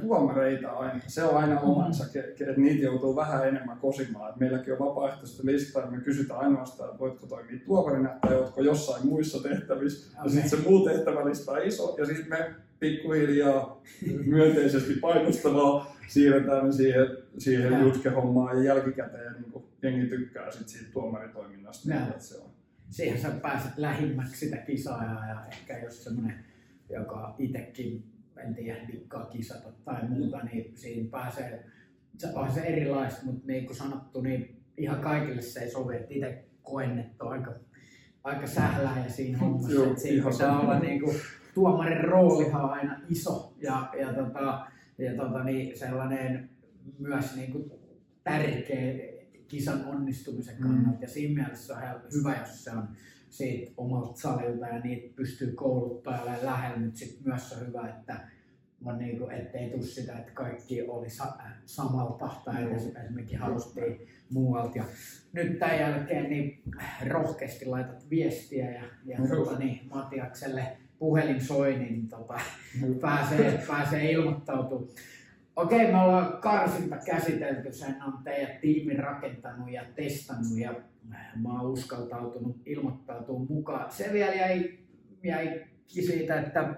tuomareita 0.00 0.70
aina, 0.70 1.00
se 1.06 1.24
on 1.24 1.36
aina 1.36 1.60
omansa, 1.60 2.04
että 2.14 2.60
niitä 2.60 2.84
joutuu 2.84 3.16
vähän 3.16 3.48
enemmän 3.48 3.78
kosimaan. 3.78 4.30
Et 4.30 4.36
meilläkin 4.36 4.72
on 4.72 4.78
vapaaehtoista 4.78 5.42
listaa 5.46 5.84
ja 5.84 5.90
me 5.90 6.00
kysytään 6.00 6.40
ainoastaan, 6.40 6.88
että 6.90 7.00
voitko 7.00 7.26
toimia 7.26 7.60
tuomarina 7.66 8.08
tai 8.20 8.36
oletko 8.36 8.62
jossain 8.62 9.06
muissa 9.06 9.42
tehtävissä. 9.42 10.10
Okay. 10.12 10.24
Ja 10.24 10.30
sitten 10.30 10.50
se 10.50 10.68
muu 10.68 10.88
tehtävälista 10.88 11.52
on 11.52 11.62
iso 11.62 11.94
ja 11.98 12.06
sitten 12.06 12.28
me 12.28 12.54
pikkuhiljaa 12.80 13.82
myönteisesti 14.26 14.94
painostavaa 14.94 15.96
siirretään 16.08 16.72
siihen, 16.72 17.06
siihen 17.38 17.80
jutkehommaan 17.80 18.56
ja 18.56 18.62
jälkikäteen 18.62 19.32
niin 19.32 19.64
jengi 19.82 20.06
tykkää 20.06 20.50
sit 20.50 20.68
siitä 20.68 20.92
tuomaritoiminnasta. 20.92 21.88
Niin, 21.88 22.02
se 22.18 22.38
on. 22.38 22.50
Siihen 22.90 23.20
sä 23.20 23.30
pääset 23.30 23.72
lähimmäksi 23.76 24.46
sitä 24.46 24.56
kisaa 24.56 25.04
ja 25.04 25.36
ehkä 25.52 25.78
jos 25.78 26.04
semmoinen 26.04 26.47
joka 26.90 27.34
itsekin, 27.38 28.04
en 28.36 28.54
tiedä, 28.54 28.88
dikkaa 28.92 29.26
kisata 29.26 29.68
tai 29.84 30.08
muuta, 30.08 30.38
niin 30.38 30.76
siinä 30.76 31.10
pääsee, 31.10 31.64
se 32.18 32.28
on 32.34 32.52
se 32.52 32.60
erilaista, 32.60 33.26
mutta 33.26 33.46
niin 33.46 33.66
kuin 33.66 33.76
sanottu, 33.76 34.20
niin 34.20 34.62
ihan 34.76 35.00
kaikille 35.00 35.42
se 35.42 35.60
ei 35.60 35.70
sovi, 35.70 35.96
että 35.96 36.14
itse 36.14 36.44
koen, 36.62 36.98
että 36.98 37.24
on 37.24 37.32
aika, 37.32 37.52
aika 38.24 38.46
sählää 38.46 39.04
ja 39.04 39.12
siinä 39.12 39.38
hommassa, 39.38 39.72
Joo, 39.72 39.86
että 39.86 40.00
siinä 40.00 40.30
pitää 40.30 40.60
olla 40.60 40.78
niin 40.78 41.00
kuin, 41.00 41.16
tuomarin 41.54 42.04
roolihan 42.04 42.64
on 42.64 42.70
aina 42.70 43.00
iso 43.08 43.54
ja, 43.62 43.90
ja, 44.00 44.12
tota, 44.12 44.66
ja 44.98 45.16
tota, 45.16 45.44
niin 45.44 45.78
sellainen 45.78 46.50
myös 46.98 47.36
niin 47.36 47.52
kuin, 47.52 47.72
tärkeä 48.24 48.94
kisan 49.48 49.84
onnistumisen 49.84 50.56
kannalta 50.60 50.88
mm. 50.88 51.02
ja 51.02 51.08
siinä 51.08 51.42
mielessä 51.42 51.76
on 51.76 52.00
hyvä, 52.14 52.36
jos 52.40 52.64
se 52.64 52.70
on 52.70 52.88
siitä 53.30 53.72
omalta 53.76 54.20
salilta 54.20 54.66
ja 54.66 54.80
niitä 54.80 55.16
pystyy 55.16 55.52
kouluttamaan 55.52 56.38
lähellä, 56.42 56.78
mutta 56.78 56.98
sitten 56.98 57.28
myös 57.28 57.52
on 57.52 57.66
hyvä, 57.66 57.88
että 57.88 58.20
on 58.84 58.98
niin 58.98 59.18
kuin, 59.18 59.30
ettei 59.30 59.70
tule 59.70 59.82
sitä, 59.82 60.18
että 60.18 60.32
kaikki 60.34 60.82
oli 60.82 61.10
sa- 61.10 61.38
samalta 61.66 62.30
tai 62.44 62.62
edes 62.62 62.86
esimerkiksi 63.04 63.36
haluttiin 63.36 64.08
muualta. 64.30 64.78
Ja 64.78 64.84
nyt 65.32 65.58
tämän 65.58 65.80
jälkeen 65.80 66.30
niin 66.30 66.62
rohkeasti 67.06 67.66
laitat 67.66 68.10
viestiä 68.10 68.70
ja, 68.70 68.82
ja 69.04 69.18
tuota, 69.28 69.58
niin, 69.58 69.80
Matiakselle 69.90 70.76
puhelin 70.98 71.44
soi, 71.44 71.78
niin 71.78 72.08
tota, 72.08 72.40
pääsee, 73.00 73.64
pääsee 73.68 74.10
ilmoittautumaan. 74.10 74.88
Okei, 75.58 75.92
me 75.92 76.00
ollaan 76.02 76.38
karsinta 76.40 76.96
käsitelty, 77.06 77.72
sen 77.72 77.96
on 78.06 78.12
teidän 78.24 78.60
tiimi 78.60 78.96
rakentanut 78.96 79.70
ja 79.70 79.82
testannut 79.94 80.58
ja 80.58 80.74
mä 81.42 81.60
oon 81.60 81.70
uskaltautunut 81.70 82.56
ilmoittautua 82.66 83.38
mukaan. 83.38 83.92
Se 83.92 84.10
vielä 84.12 84.34
jäi, 84.34 84.78
jäi 85.22 85.64
siitä, 85.86 86.40
että 86.40 86.74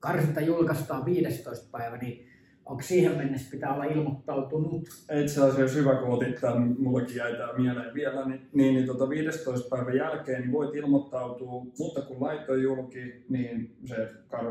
karsinta 0.00 0.40
julkaistaan 0.40 1.04
15. 1.04 1.78
päivä, 1.78 1.96
niin 1.96 2.28
onko 2.64 2.82
siihen 2.82 3.16
mennessä 3.16 3.50
pitää 3.50 3.74
olla 3.74 3.84
ilmoittautunut? 3.84 4.88
Itse 5.22 5.40
asiassa 5.40 5.78
hyvä, 5.78 5.94
kun 5.94 6.08
otit 6.08 6.40
tämän, 6.40 6.76
mullekin 6.78 7.16
jäi 7.16 7.32
tämä 7.32 7.52
mieleen 7.52 7.94
vielä, 7.94 8.28
niin, 8.28 8.48
niin, 8.54 8.74
niin 8.74 8.86
tota 8.86 9.08
15 9.08 9.76
päivän 9.76 9.96
jälkeen 9.96 10.40
niin 10.40 10.52
voit 10.52 10.74
ilmoittautua, 10.74 11.66
mutta 11.78 12.02
kun 12.02 12.20
laitoi 12.20 12.62
julki, 12.62 13.24
niin 13.28 13.76
se 13.84 14.08
kar, 14.28 14.44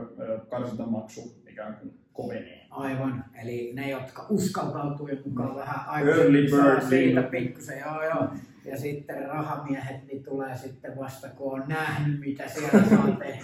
karsintamaksu 0.49 1.41
ikään 1.49 1.77
kuin 1.77 2.04
kovenee. 2.15 2.65
Aivan, 2.69 3.25
eli 3.43 3.71
ne, 3.73 3.89
jotka 3.89 4.25
uskaltautuu 4.29 5.09
mukaan 5.25 5.49
Mm. 5.49 5.55
vähän 5.55 5.89
aikaisemmin, 5.89 6.49
saa 6.51 6.63
bird 6.65 6.81
siitä 6.89 7.19
niin. 7.21 7.29
pikkusen, 7.31 7.79
joo 7.79 8.03
joo. 8.03 8.27
Ja 8.65 8.77
sitten 8.77 9.27
rahamiehet 9.27 10.07
niin 10.07 10.23
tulee 10.23 10.57
sitten 10.57 10.97
vasta, 10.97 11.27
kun 11.27 11.53
on 11.53 11.63
nähnyt, 11.67 12.19
mitä 12.19 12.47
siellä 12.47 12.83
saa 12.89 13.07
tehdä. 13.19 13.43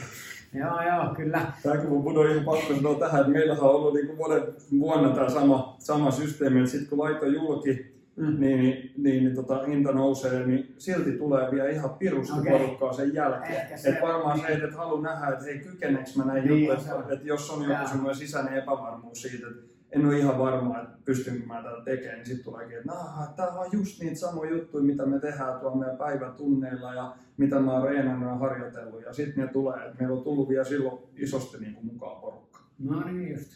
Joo 0.54 0.82
joo, 0.82 1.16
kyllä. 1.16 1.42
Tämäkin 1.64 1.90
mun 1.90 2.18
on 2.18 2.32
ihan 2.32 2.44
pakko 2.46 2.76
sanoa 2.76 3.00
tähän, 3.00 3.20
että 3.22 3.32
meillähän 3.34 3.64
on 3.64 3.70
ollut 3.76 3.94
niin 3.94 4.18
monen 4.18 4.42
vuonna 4.80 5.10
tämä 5.10 5.30
sama, 5.30 5.76
sama 5.80 6.12
systeemi, 6.12 6.60
että 6.60 6.72
sitten 6.72 6.90
kun 6.90 7.00
laito 7.00 7.26
julki, 7.26 7.90
Mm. 8.15 8.26
niin, 8.39 8.39
niin, 8.39 8.91
niin, 8.97 9.24
niin 9.24 9.36
tota, 9.36 9.63
hinta 9.63 9.91
nousee, 9.91 10.45
niin 10.47 10.76
silti 10.78 11.12
tulee 11.12 11.52
vielä 11.52 11.69
ihan 11.69 11.89
pirusti 11.89 12.39
Okei. 12.39 12.54
okay. 12.56 12.65
porukkaa 12.65 12.93
sen 12.93 13.13
jälkeen. 13.13 13.80
Se- 13.80 13.89
Et 13.89 14.02
varmaan 14.02 14.39
se, 14.39 14.47
että 14.47 14.67
et 14.67 14.76
halua 14.76 15.02
nähdä, 15.02 15.28
että 15.28 15.45
hei 15.45 15.60
kykeneekö 15.60 16.10
mä 16.15 16.26
näin 16.26 16.45
Niin, 16.47 16.67
juttuja, 16.67 17.00
että, 17.00 17.13
että 17.13 17.28
jos 17.28 17.50
on 17.50 17.63
joku 17.69 17.88
semmoinen 17.88 18.15
sisäinen 18.15 18.54
epävarmuus 18.54 19.21
siitä, 19.21 19.47
että 19.47 19.62
en 19.91 20.06
ole 20.06 20.17
ihan 20.17 20.39
varma, 20.39 20.82
että 20.82 20.97
pystynkö 21.06 21.45
mä 21.47 21.56
tätä 21.63 21.82
tekemään, 21.86 22.17
niin 22.17 22.26
sitten 22.26 22.43
tuleekin, 22.45 22.78
että 22.78 22.91
nah, 22.91 23.36
tämä 23.36 23.47
on 23.50 23.69
just 23.71 24.00
niitä 24.02 24.15
samoja 24.15 24.52
juttuja, 24.52 24.84
mitä 24.84 25.06
me 25.06 25.19
tehdään 25.19 25.60
tuolla 25.60 25.78
meidän 25.78 25.97
päivätunneilla 25.97 26.93
ja 26.93 27.15
mitä 27.38 27.60
mä 27.60 27.74
oon 27.74 27.84
reenannut 27.89 28.30
ja 28.30 28.36
harjoitellut. 28.36 29.02
Ja 29.02 29.13
sitten 29.13 29.45
ne 29.45 29.52
tulee, 29.52 29.86
että 29.86 29.95
meillä 30.00 30.17
on 30.17 30.24
tullut 30.24 30.50
vielä 30.50 30.63
silloin 30.63 31.00
isosti 31.17 31.58
niin 31.58 31.74
kuin 31.74 31.86
mukaan 31.86 32.21
porukka. 32.21 32.60
No 32.80 33.04
niin 33.12 33.32
just. 33.32 33.52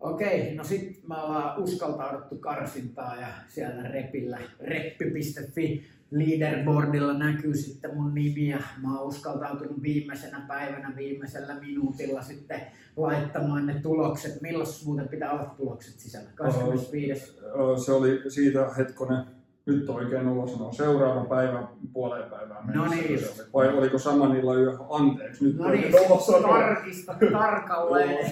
Okei, 0.00 0.54
no 0.54 0.64
sit 0.64 1.08
me 1.08 1.16
ollaan 1.16 1.62
uskaltauduttu 1.62 2.36
karsintaa 2.36 3.16
ja 3.20 3.28
siellä 3.48 3.82
repillä 3.82 4.38
reppi.fi 4.60 5.84
leaderboardilla 6.10 7.18
näkyy 7.18 7.54
sitten 7.54 7.96
mun 7.96 8.14
nimi 8.14 8.48
ja 8.48 8.58
mä 8.82 8.98
oon 8.98 9.08
uskaltautunut 9.08 9.82
viimeisenä 9.82 10.44
päivänä 10.48 10.92
viimeisellä 10.96 11.60
minuutilla 11.60 12.22
sitten 12.22 12.60
laittamaan 12.96 13.66
ne 13.66 13.74
tulokset. 13.82 14.40
Milloin 14.42 14.68
muuten 14.84 15.08
pitää 15.08 15.32
olla 15.32 15.54
tulokset 15.56 15.98
sisällä? 15.98 16.28
25. 16.34 17.36
Öö, 17.42 17.76
Se 17.76 17.92
oli 17.92 18.20
siitä 18.28 18.70
hetkonen, 18.78 19.24
nyt 19.68 19.88
oikein 19.88 20.28
ulos 20.28 20.52
sanoa, 20.52 20.72
seuraava 20.72 21.24
päivä 21.24 21.62
puoleen 21.92 22.30
päivään 22.30 22.66
No 22.74 22.82
mennessä 22.82 23.08
niin. 23.08 23.18
se 23.18 23.26
oli. 23.42 23.48
Vai 23.54 23.78
oliko 23.78 23.98
saman 23.98 24.36
illan 24.36 24.58
yö? 24.62 24.72
Anteeksi, 24.90 25.44
nyt 25.44 25.56
No 25.56 25.68
niin, 25.70 25.92
sanoa. 26.26 26.58
tarkista 26.58 27.14
tarkalleen, 27.32 28.26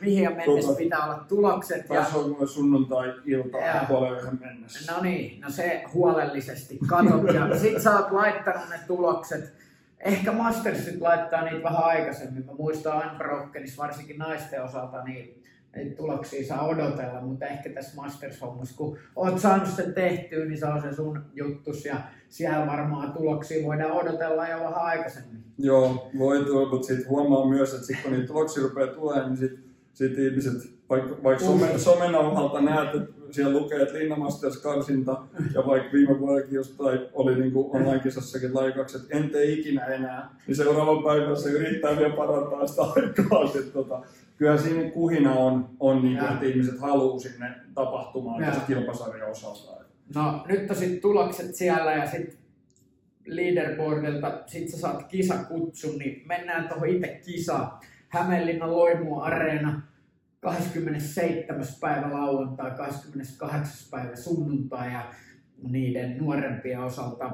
mihin 0.00 0.28
mennessä 0.36 0.68
Tota. 0.68 0.78
pitää 0.78 1.04
olla 1.04 1.24
tulokset. 1.28 1.86
Ja 1.90 2.04
olla 2.14 2.28
mulle 2.28 2.46
sunnuntai-ilta 2.46 3.58
puoleen 3.88 4.14
yhden 4.22 4.38
mennessä. 4.40 4.92
No 4.92 5.02
niin, 5.02 5.40
no 5.40 5.50
se 5.50 5.84
huolellisesti 5.94 6.78
katot 6.88 7.34
ja 7.34 7.58
sit 7.58 7.82
sä 7.82 7.98
oot 7.98 8.12
laittanut 8.12 8.68
ne 8.70 8.76
tulokset. 8.86 9.54
Ehkä 10.00 10.32
Mastersit 10.32 11.00
laittaa 11.00 11.44
niitä 11.44 11.62
vähän 11.62 11.84
aikaisemmin. 11.84 12.46
Mä 12.46 12.52
muistan 12.58 13.10
Unbrokenissa 13.12 13.82
varsinkin 13.82 14.18
naisten 14.18 14.64
osalta, 14.64 15.04
niin 15.04 15.42
tuloksia 15.96 16.46
saa 16.46 16.66
odotella, 16.68 17.20
mutta 17.20 17.46
ehkä 17.46 17.70
tässä 17.70 18.02
Masters-hommassa, 18.02 18.76
kun 18.76 18.98
oot 19.16 19.38
saanut 19.38 19.68
sen 19.68 19.94
tehtyä, 19.94 20.44
niin 20.44 20.58
se 20.58 20.66
on 20.66 20.82
se 20.82 20.94
sun 20.94 21.20
juttus 21.34 21.84
ja 21.84 21.96
siellä 22.28 22.66
varmaan 22.66 23.12
tuloksia 23.12 23.66
voidaan 23.66 23.92
odotella 23.92 24.48
jo 24.48 24.58
vähän 24.58 24.74
aikaisemmin. 24.74 25.44
Joo, 25.58 26.10
voi 26.18 26.44
tulla, 26.44 26.70
mutta 26.70 26.86
sitten 26.86 27.08
huomaa 27.08 27.48
myös, 27.48 27.74
että 27.74 27.86
sit 27.86 28.02
kun 28.02 28.12
niitä 28.12 28.26
tuloksia 28.26 28.62
rupeaa 28.62 28.86
tulemaan, 28.86 29.26
niin 29.26 29.36
sitten 29.36 29.64
sit 29.92 30.18
ihmiset, 30.18 30.74
vaikka, 30.90 31.22
vaikka 31.22 31.44
some, 31.44 31.78
somenauhalta 31.78 32.60
näet, 32.60 32.94
että 32.94 33.23
siellä 33.34 33.52
lukee, 33.52 33.82
että 33.82 33.98
Linna 33.98 34.16
Masters 34.16 34.56
karsinta, 34.56 35.22
ja 35.54 35.66
vaikka 35.66 35.92
viime 35.92 36.20
vuodellakin 36.20 36.54
jostain 36.54 37.00
oli 37.12 37.40
niin 37.40 37.52
kuin 37.52 37.76
online-kisassakin 37.76 38.54
laikaksi, 38.54 38.96
että 38.96 39.18
en 39.18 39.30
tee 39.30 39.44
ikinä 39.44 39.84
enää, 39.84 40.28
niin 40.46 40.56
seuraavan 40.56 41.04
päivän 41.04 41.36
se 41.36 41.48
yrittää 41.48 41.96
vielä 41.96 42.16
parantaa 42.16 42.66
sitä 42.66 42.82
aikaa. 42.82 43.46
Sit, 43.46 43.72
tota, 43.72 44.02
kyllä 44.36 44.56
siinä 44.56 44.90
kuhina 44.90 45.32
on, 45.32 45.68
on 45.80 46.02
niin 46.02 46.18
kuin, 46.18 46.32
että 46.32 46.46
ihmiset 46.46 46.80
haluaa 46.80 47.18
sinne 47.18 47.50
tapahtumaan 47.74 48.42
Joo. 48.42 48.50
tästä 48.50 48.66
kilpasarjan 48.66 49.30
osalta. 49.30 49.84
No 50.14 50.44
nyt 50.48 50.70
on 50.70 50.76
sitten 50.76 51.00
tulokset 51.00 51.54
siellä 51.54 51.92
ja 51.92 52.10
sitten 52.10 52.38
leaderboardilta, 53.26 54.42
sit 54.46 54.68
sä 54.68 54.78
saat 54.78 55.02
kisakutsun, 55.08 55.98
niin 55.98 56.22
mennään 56.26 56.68
tuohon 56.68 56.88
itse 56.88 57.20
kisaan. 57.24 57.78
Hämeenlinnan 58.08 58.76
Loimu 58.76 59.20
Areena 59.20 59.82
27. 60.44 61.66
päivä 61.80 62.12
lauantai, 62.12 62.70
28. 62.70 63.90
päivä 63.90 64.16
sunnuntai 64.16 64.92
ja 64.92 65.12
niiden 65.68 66.18
nuorempien 66.18 66.80
osalta 66.80 67.32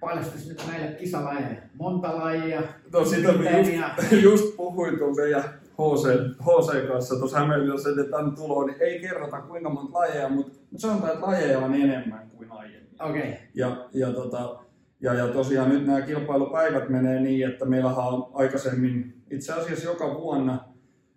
paljastus 0.00 0.48
nyt 0.48 0.62
meille 0.70 0.96
kisalajeja. 0.96 1.62
Monta 1.74 2.16
lajia, 2.16 2.62
No 2.92 3.04
sitä 3.04 3.32
me 3.32 3.58
just, 3.58 3.72
ja 3.72 3.94
just 4.28 4.56
puhuin 4.56 4.98
tuon 4.98 5.16
meidän 5.16 5.42
HC, 5.78 6.06
HC 6.42 6.88
kanssa 6.88 7.18
tuossa 7.18 7.38
Hämeenlinnassa, 7.38 7.90
että 7.90 8.04
tämän 8.04 8.34
tuloon, 8.34 8.66
niin 8.66 8.82
ei 8.82 9.00
kerrota 9.00 9.40
kuinka 9.40 9.70
monta 9.70 9.98
lajeja, 9.98 10.28
mutta 10.28 10.58
sanotaan, 10.76 11.12
että 11.12 11.26
lajeja 11.26 11.58
on 11.58 11.74
enemmän 11.74 12.30
kuin 12.36 12.52
aiemmin. 12.52 12.88
okei. 13.00 13.22
Okay. 13.22 13.34
Ja, 13.54 13.88
ja, 13.92 14.12
tota, 14.12 14.58
ja, 15.00 15.14
ja 15.14 15.28
tosiaan 15.28 15.68
nyt 15.68 15.86
nämä 15.86 16.00
kilpailupäivät 16.00 16.88
menee 16.88 17.20
niin, 17.20 17.48
että 17.48 17.64
meillähän 17.64 18.06
on 18.06 18.30
aikaisemmin 18.34 19.22
itse 19.30 19.52
asiassa 19.52 19.84
joka 19.84 20.14
vuonna 20.14 20.71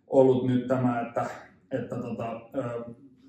ollut 0.08 0.48
nyt 0.48 0.68
tämä, 0.68 1.02
että, 1.02 1.26
että 1.72 1.96
tota, 1.96 2.42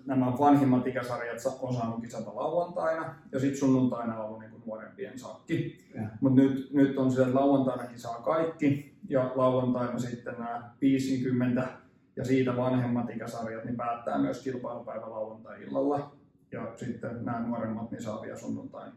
nämä 0.07 0.27
vanhimmat 0.39 0.87
ikäsarjat 0.87 1.39
sa- 1.39 1.53
on 1.63 1.75
saanut 1.75 2.01
kisata 2.01 2.37
lauantaina 2.37 3.15
ja 3.33 3.41
sitten 3.41 3.59
sunnuntaina 3.59 4.19
on 4.19 4.25
ollut 4.25 4.41
niin 4.41 4.51
kuin 4.51 4.63
nuorempien 4.67 5.19
sakki. 5.19 5.79
Mutta 6.21 6.41
nyt, 6.41 6.73
nyt 6.73 6.99
on 6.99 7.11
sillä, 7.11 7.27
että 7.27 7.41
lauantainakin 7.41 7.99
saa 7.99 8.23
kaikki 8.23 8.97
ja 9.09 9.33
lauantaina 9.35 9.99
sitten 9.99 10.35
nämä 10.39 10.71
50 10.81 11.69
ja 12.17 12.25
siitä 12.25 12.57
vanhemmat 12.57 13.11
ikäsarjat 13.11 13.65
niin 13.65 13.77
päättää 13.77 14.19
myös 14.19 14.43
kilpailupäivä 14.43 15.11
lauantai-illalla. 15.11 16.17
Ja 16.53 16.73
sitten 16.77 17.25
nämä 17.25 17.41
nuoremmat 17.41 17.91
niin 17.91 18.03
saa 18.03 18.23
vielä 18.23 18.39
sunnuntain 18.39 18.93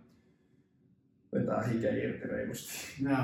vetää 1.33 1.63
hikeä 1.63 1.95
irti 1.95 2.27
reilusti. 2.27 2.73
Joo. 3.03 3.17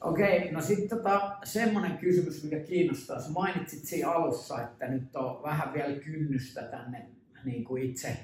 Okei, 0.00 0.52
no 0.52 0.60
sitten 0.60 0.88
tota, 0.88 1.38
semmoinen 1.44 1.98
kysymys, 1.98 2.44
mikä 2.44 2.60
kiinnostaa. 2.60 3.20
Sä 3.20 3.30
mainitsit 3.30 3.84
siinä 3.84 4.10
alussa, 4.10 4.62
että 4.62 4.88
nyt 4.88 5.16
on 5.16 5.42
vähän 5.42 5.72
vielä 5.72 6.00
kynnystä 6.00 6.62
tänne 6.62 7.06
niin 7.44 7.64
kuin 7.64 7.82
itse, 7.82 8.16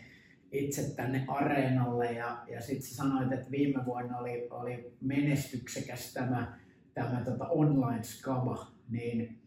itse 0.52 0.94
tänne 0.96 1.24
areenalle 1.28 2.12
ja, 2.12 2.42
ja 2.48 2.60
sitten 2.60 2.90
sanoit, 2.90 3.32
että 3.32 3.50
viime 3.50 3.84
vuonna 3.84 4.18
oli, 4.18 4.48
oli 4.50 4.92
menestyksekäs 5.00 6.12
tämä, 6.12 6.58
tämä 6.94 7.22
tota 7.24 7.48
online 7.48 8.02
skaba, 8.02 8.72
niin 8.90 9.38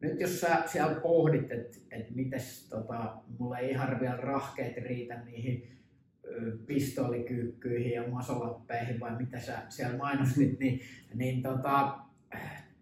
nyt 0.00 0.20
jos 0.20 0.40
sä 0.40 0.62
siellä 0.66 0.94
pohdit, 0.94 1.52
että 1.52 1.78
et 1.90 2.10
mites 2.10 2.68
tota, 2.68 3.16
mulla 3.38 3.58
ei 3.58 3.70
ihan 3.70 4.00
vielä 4.00 4.16
rahkeet 4.16 4.76
riitä 4.76 5.24
niihin 5.24 5.72
pistoolikyykkyihin 6.66 7.92
ja 7.92 8.08
masolappeihin 8.08 9.00
vai 9.00 9.16
mitä 9.18 9.40
sä 9.40 9.52
siellä 9.68 9.96
mainostit, 9.96 10.58
niin, 10.58 10.80
niin 11.14 11.42
tota, 11.42 11.98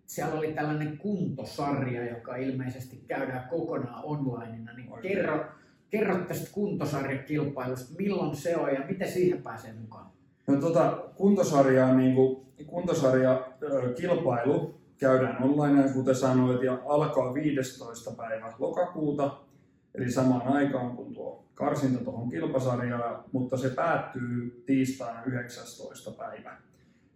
siellä 0.07 0.39
oli 0.39 0.53
tällainen 0.53 0.99
kuntosarja, 0.99 2.09
joka 2.09 2.37
ilmeisesti 2.37 3.05
käydään 3.09 3.49
kokonaan 3.49 4.05
onlineina, 4.05 4.73
niin 4.73 4.93
Oikein. 4.93 5.17
kerro, 5.17 5.45
kerro 5.91 6.19
tästä 6.19 6.49
kuntosarjakilpailusta, 6.53 7.95
milloin 7.99 8.37
se 8.37 8.57
on 8.57 8.75
ja 8.75 8.81
miten 8.89 9.09
siihen 9.09 9.43
pääsee 9.43 9.73
mukaan? 9.73 10.07
No 10.47 10.57
tota, 10.57 11.05
kuntosarjaa, 11.15 11.95
niin 11.95 12.15
kuin, 12.15 12.47
kuntosarja 12.67 13.47
ö, 13.63 13.95
kilpailu 13.95 14.81
käydään 14.99 15.43
online, 15.43 15.93
kuten 15.93 16.15
sanoit, 16.15 16.63
ja 16.63 16.79
alkaa 16.87 17.35
15. 17.35 18.11
päivä 18.11 18.53
lokakuuta, 18.59 19.39
eli 19.95 20.11
samaan 20.11 20.49
aikaan 20.49 20.97
kuin 20.97 21.15
tuo 21.15 21.45
karsinta 21.55 22.05
tuohon 22.05 22.31
kilpasarjaan, 22.31 23.25
mutta 23.33 23.57
se 23.57 23.69
päättyy 23.69 24.63
tiistaina 24.67 25.23
19. 25.25 26.11
päivä. 26.11 26.57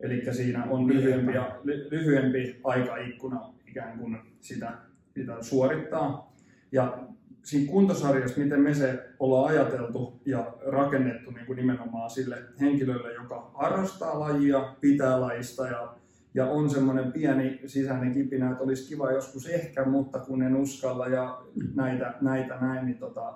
Eli 0.01 0.23
siinä 0.33 0.65
on 0.65 0.89
lyhyempi, 0.89 1.33
ly, 1.65 1.89
lyhyempi 1.91 2.61
aikaikkuna 2.65 3.41
ikään 3.69 3.99
kuin 3.99 4.19
sitä, 4.41 4.73
sitä 5.15 5.37
suorittaa. 5.41 6.33
Ja 6.73 6.99
siinä 7.43 7.73
kuntosarjassa, 7.73 8.41
miten 8.41 8.61
me 8.61 8.75
se 8.75 9.09
ollaan 9.19 9.49
ajateltu 9.49 10.21
ja 10.27 10.55
rakennettu 10.67 11.31
niin 11.31 11.47
kuin 11.47 11.57
nimenomaan 11.57 12.11
sille 12.11 12.43
henkilölle, 12.61 13.15
joka 13.15 13.51
harrastaa 13.55 14.21
lajia, 14.21 14.75
pitää 14.81 15.21
lajista 15.21 15.67
ja, 15.67 15.95
ja 16.35 16.47
on 16.47 16.71
semmoinen 16.71 17.13
pieni 17.13 17.61
sisäinen 17.67 18.15
kipinä, 18.15 18.51
että 18.51 18.65
olisi 18.65 18.89
kiva 18.89 19.13
joskus 19.13 19.47
ehkä, 19.47 19.85
mutta 19.85 20.19
kun 20.19 20.43
en 20.43 20.57
uskalla 20.57 21.07
ja 21.07 21.43
näitä, 21.75 22.15
näitä 22.21 22.59
näin, 22.61 22.87
niin 22.87 22.99
tota, 22.99 23.35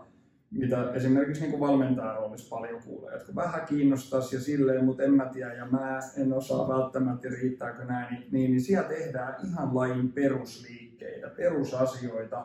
mitä 0.51 0.93
esimerkiksi 0.93 1.47
niin 1.47 1.61
valmentajan 1.61 2.17
roolissa 2.17 2.57
paljon 2.57 2.83
kuulee, 2.83 3.19
kun 3.27 3.35
vähän 3.35 3.67
kiinnostaisi 3.67 4.37
ja 4.37 4.41
silleen, 4.41 4.85
mutta 4.85 5.03
en 5.03 5.15
mä 5.15 5.25
tiedä 5.25 5.55
ja 5.55 5.67
mä 5.67 6.01
en 6.17 6.33
osaa 6.33 6.69
välttämättä 6.69 7.29
riittääkö 7.29 7.85
näin, 7.85 8.15
niin, 8.15 8.29
niin, 8.33 8.51
niin 8.51 8.61
siellä 8.61 8.89
tehdään 8.89 9.35
ihan 9.47 9.75
lajin 9.75 10.13
perusliikkeitä, 10.13 11.29
perusasioita, 11.29 12.45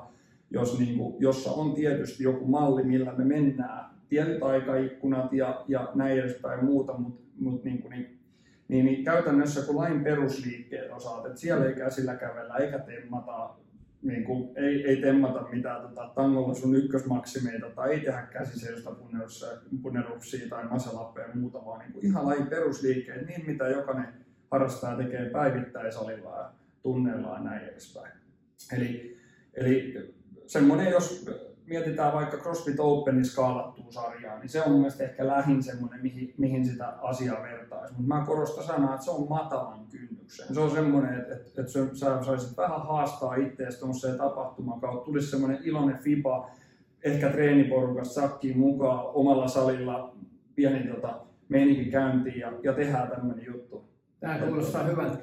jos 0.52 0.80
niin 0.80 0.98
kuin, 0.98 1.16
jossa 1.20 1.52
on 1.52 1.74
tietysti 1.74 2.24
joku 2.24 2.46
malli, 2.46 2.84
millä 2.84 3.14
me 3.18 3.26
mennään, 3.26 3.86
tietyt 4.10 4.44
aikaikkunat 4.44 5.34
ja, 5.34 5.66
ja 5.68 5.92
näin 5.96 6.20
edespäin 6.20 6.66
muuta, 6.66 6.94
mutta 6.98 7.24
mut 7.40 7.64
niin, 7.64 7.86
niin, 7.90 7.90
niin, 7.90 8.13
niin 8.74 9.04
käytännössä 9.04 9.62
kun 9.62 9.76
lain 9.76 10.04
perusliikkeet 10.04 10.92
osaat, 10.92 11.26
että 11.26 11.40
siellä 11.40 11.66
ei 11.66 11.74
käsillä 11.74 12.16
kävellä 12.16 12.56
eikä 12.56 12.80
temmata, 12.80 13.56
niin 14.02 14.24
kuin, 14.24 14.58
ei, 14.58 14.88
ei 14.88 15.02
temmata 15.02 15.48
mitään 15.52 15.82
tota, 15.82 16.12
tangolla 16.16 16.54
sun 16.54 16.76
ykkösmaksimeita 16.76 17.70
tai 17.70 17.92
ei 17.92 18.00
tehdä 18.00 18.22
käsiseistä 18.22 18.90
puneruksia 19.82 20.50
tai 20.50 20.64
masalappeja 20.64 21.28
ja 21.28 21.36
muuta, 21.36 21.66
vaan 21.66 21.80
niin 21.80 21.94
kuin 21.94 22.06
ihan 22.06 22.26
lain 22.26 22.48
perusliikkeet, 22.48 23.28
niin 23.28 23.46
mitä 23.46 23.68
jokainen 23.68 24.08
harrastaja 24.52 24.98
tekee 24.98 25.30
päivittäisalilla 25.30 26.38
ja 26.38 26.52
tunneillaan 26.84 27.44
näin 27.44 27.68
edespäin. 27.68 28.14
Eli, 28.78 29.18
eli 29.54 29.94
semmoinen, 30.48 30.92
jos 30.92 31.26
mietitään 31.66 32.14
vaikka 32.14 32.38
CrossFit 32.38 32.80
Openin 32.80 33.26
skaalattua 33.26 33.92
sarjaa, 33.92 34.40
niin 34.40 34.50
se 34.50 34.62
on 34.62 34.72
mun 34.72 34.86
ehkä 35.00 35.28
lähin 35.28 35.64
semmoinen, 35.64 36.02
mihin, 36.02 36.34
mihin 36.38 36.66
sitä 36.66 36.88
asiaa 36.88 37.44
vertaisi. 37.44 37.94
Mutta 37.94 38.16
mä 38.16 38.26
korostan 38.26 38.64
sanaa, 38.64 38.94
että 38.94 39.06
se 39.06 39.12
on 39.12 39.30
matalan 39.30 39.88
kynnyksen. 39.88 40.56
Se 40.56 40.60
on 40.60 40.72
semmoinen, 40.72 41.20
että, 41.20 41.36
että, 41.36 41.62
että 41.62 41.72
sä 41.94 42.24
saisit 42.24 42.58
vähän 42.58 42.82
haastaa 42.82 43.36
itseäsi 43.36 43.80
tuollaiseen 43.80 44.18
tapahtumaan 44.18 44.82
kautta. 44.82 45.06
Tulisi 45.06 45.32
semmoinen 45.32 45.60
iloinen 45.64 45.98
fiba, 45.98 46.52
ehkä 47.04 47.30
treeniporukasta 47.30 48.22
sakkiin 48.22 48.60
mukaan 48.60 49.06
omalla 49.06 49.48
salilla 49.48 50.16
pieni 50.56 50.88
tota, 50.88 51.22
meininki 51.50 51.92
käyntiin 51.92 52.40
ja, 52.40 52.54
ja 52.64 52.74
tehdään 52.74 53.08
tämmöinen 53.08 53.46
juttu. 53.46 53.86
Tämä 54.20 54.38
kuulostaa 54.38 54.84
hyvältä. 54.84 55.18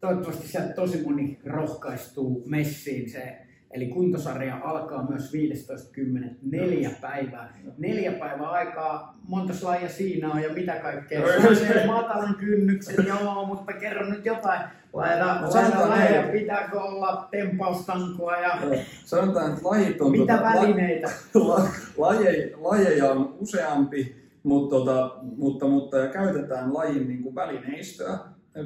Toivottavasti 0.00 0.48
sieltä 0.48 0.74
tosi 0.74 1.02
moni 1.02 1.40
rohkaistuu 1.46 2.42
messiin. 2.46 3.10
Se 3.10 3.45
Eli 3.70 3.86
kuntosarja 3.86 4.60
alkaa 4.64 5.06
myös 5.10 5.32
15.10. 5.32 6.34
neljä 6.42 6.90
päivää. 7.00 7.58
Neljä 7.78 8.12
päivää 8.12 8.50
aikaa, 8.50 9.18
monta 9.28 9.52
lajia 9.62 9.88
siinä 9.88 10.32
on 10.32 10.42
ja 10.42 10.52
mitä 10.52 10.76
kaikkea. 10.76 11.22
Se 11.54 11.80
on 11.80 11.86
matalan 11.86 12.34
kynnyksen, 12.34 13.06
joo, 13.06 13.46
mutta 13.46 13.72
kerro 13.72 14.06
nyt 14.06 14.24
jotain. 14.24 14.60
Laita, 14.92 15.40
no, 15.40 15.50
laita 15.50 15.88
lajeja, 15.88 16.28
pitääkö 16.32 16.80
olla 16.80 17.28
tempaustankoa 17.30 18.36
ja... 18.36 18.58
Sanotaan, 19.04 19.52
että 19.52 19.68
lajit 19.68 20.00
on... 20.00 20.10
Mitä 20.10 20.38
tuota, 20.38 20.54
välineitä? 20.54 21.10
La, 21.34 21.68
lajeja, 21.96 22.56
lajeja 22.60 23.10
on 23.10 23.36
useampi, 23.40 24.16
mutta, 24.42 24.76
tota, 24.76 25.16
mutta, 25.36 25.68
mutta 25.68 25.98
ja 25.98 26.06
käytetään 26.06 26.74
lajin 26.74 27.08
niin 27.08 27.22
kuin 27.22 27.34
välineistöä 27.34 28.18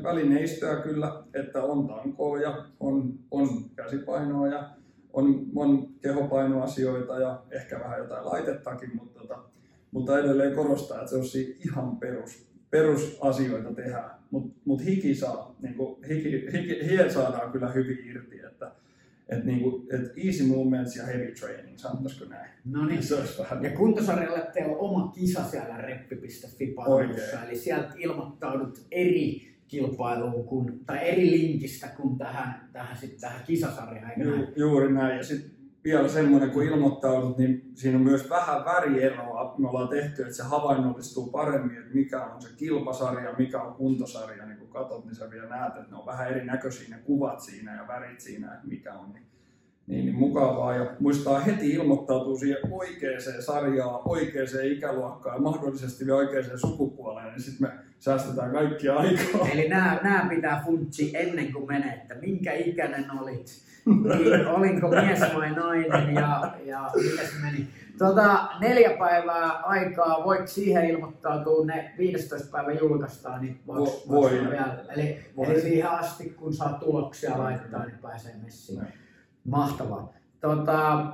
välineistöä 0.02 0.76
kyllä, 0.76 1.22
että 1.34 1.62
on 1.62 1.88
tankoa 1.88 2.40
ja 2.40 2.64
on, 2.80 3.14
on 3.30 3.48
käsipainoa 3.76 4.48
ja 4.48 4.70
on, 5.12 5.46
on 5.56 5.88
kehopainoasioita 6.02 7.18
ja 7.18 7.42
ehkä 7.50 7.80
vähän 7.80 7.98
jotain 7.98 8.26
laitettakin, 8.26 8.96
mutta, 8.96 9.20
tota, 9.20 9.38
mutta 9.90 10.18
edelleen 10.18 10.54
korostaa, 10.54 10.98
että 10.98 11.10
se 11.10 11.16
on 11.16 11.24
ihan 11.64 11.96
perus, 11.96 12.46
perusasioita 12.70 13.74
tehdä. 13.74 14.10
Mutta 14.30 14.60
mut 14.64 14.84
hiki, 14.84 15.14
saa, 15.14 15.56
niin 15.62 15.74
kuin, 15.74 16.04
hiki, 16.04 16.30
hiki, 16.52 16.88
hien 16.88 17.12
saadaan 17.12 17.52
kyllä 17.52 17.72
hyvin 17.72 17.98
irti, 18.08 18.40
että 18.40 18.72
et 19.28 19.44
niinku, 19.44 19.86
et 19.92 20.26
easy 20.26 20.44
movements 20.44 20.96
ja 20.96 21.06
heavy 21.06 21.32
training, 21.40 21.78
sanotaisiko 21.78 22.24
näin? 22.24 22.50
No 22.64 22.84
niin. 22.84 23.02
Se 23.02 23.14
olisi 23.14 23.38
vähän... 23.38 23.64
Ja 23.64 23.70
kuntosarjalle 23.70 24.46
teillä 24.52 24.72
on 24.72 24.78
oma 24.78 25.12
kisa 25.12 25.44
siellä 25.44 25.76
reppi.fi 25.76 26.74
eli 27.46 27.56
sieltä 27.56 27.92
ilmoittaudut 27.98 28.86
eri 28.90 29.49
kilpailuun 29.70 30.44
kun, 30.44 30.80
tai 30.86 31.08
eri 31.08 31.30
linkistä 31.30 31.88
kuin 31.88 32.18
tähän, 32.18 32.68
tähän, 32.72 32.96
sit, 32.96 33.16
tähän 33.20 33.42
kisasarjaan. 33.46 34.12
Ju? 34.16 34.46
Juuri 34.56 34.92
näin. 34.92 35.16
Ja 35.16 35.24
sitten 35.24 35.50
vielä 35.84 36.08
semmoinen, 36.08 36.50
kun 36.50 36.62
ilmoittaudut, 36.62 37.38
niin 37.38 37.70
siinä 37.74 37.98
on 37.98 38.04
myös 38.04 38.30
vähän 38.30 38.64
värieroa. 38.64 39.54
Me 39.58 39.68
ollaan 39.68 39.88
tehty, 39.88 40.22
että 40.22 40.34
se 40.34 40.42
havainnollistuu 40.42 41.30
paremmin, 41.30 41.78
että 41.78 41.94
mikä 41.94 42.24
on 42.24 42.42
se 42.42 42.48
kilpasarja, 42.56 43.34
mikä 43.38 43.62
on 43.62 43.74
kuntosarja. 43.74 44.46
Niin 44.46 44.58
kun 44.58 44.68
katsot, 44.68 45.04
niin 45.04 45.14
sä 45.14 45.30
vielä 45.30 45.48
näet, 45.48 45.76
että 45.76 45.90
ne 45.90 45.96
on 45.96 46.06
vähän 46.06 46.30
erinäköisiä 46.30 46.96
ne 46.96 47.02
kuvat 47.02 47.40
siinä 47.40 47.76
ja 47.76 47.88
värit 47.88 48.20
siinä, 48.20 48.54
että 48.54 48.68
mikä 48.68 48.94
on. 48.94 49.12
Niin 49.12 49.26
niin, 49.90 50.04
niin 50.04 50.16
mukavaa 50.16 50.74
ja 50.74 50.90
muistaa 51.00 51.40
heti 51.40 51.70
ilmoittautua 51.70 52.38
siihen 52.38 52.58
oikeaan 52.70 53.20
sarjaan, 53.40 54.00
oikeaan 54.04 54.48
ikäluokkaan 54.64 55.36
ja 55.36 55.40
mahdollisesti 55.40 56.06
vielä 56.06 56.18
oikeaan 56.18 56.58
sukupuoleen, 56.58 57.26
niin 57.26 57.42
sitten 57.42 57.68
me 57.68 57.74
säästetään 57.98 58.52
kaikki 58.52 58.88
aikaa. 58.88 59.48
Eli 59.52 59.68
nämä, 59.68 60.00
nämä 60.02 60.26
pitää 60.28 60.62
funtsi 60.64 61.10
ennen 61.14 61.52
kuin 61.52 61.66
menee, 61.66 61.94
että 61.94 62.14
minkä 62.14 62.52
ikäinen 62.52 63.10
olit, 63.20 63.46
niin, 63.86 64.46
olinko 64.56 64.88
mies 64.88 65.20
vai 65.34 65.50
nainen 65.50 66.14
ja, 66.14 66.54
ja 66.64 66.90
miten 66.96 67.26
se 67.26 67.34
meni. 67.42 67.68
Tuota, 67.98 68.48
neljä 68.60 68.90
päivää 68.98 69.52
aikaa, 69.52 70.24
voit 70.24 70.48
siihen 70.48 70.84
ilmoittautua, 70.84 71.66
ne 71.66 71.94
15 71.98 72.48
päivä 72.52 72.72
julkaistaan, 72.72 73.40
niin 73.40 73.60
voiko, 73.66 74.02
voi. 74.08 74.30
Vielä. 74.30 74.84
Eli, 74.88 75.18
voi. 75.36 75.46
eli 75.46 75.60
siihen 75.60 75.90
asti, 75.90 76.30
kun 76.30 76.54
saa 76.54 76.72
tuloksia 76.72 77.38
laittaa, 77.38 77.86
niin 77.86 77.98
pääsee 77.98 78.34
messiin. 78.42 78.99
Mahtavaa. 79.44 80.12
Tota, 80.40 81.06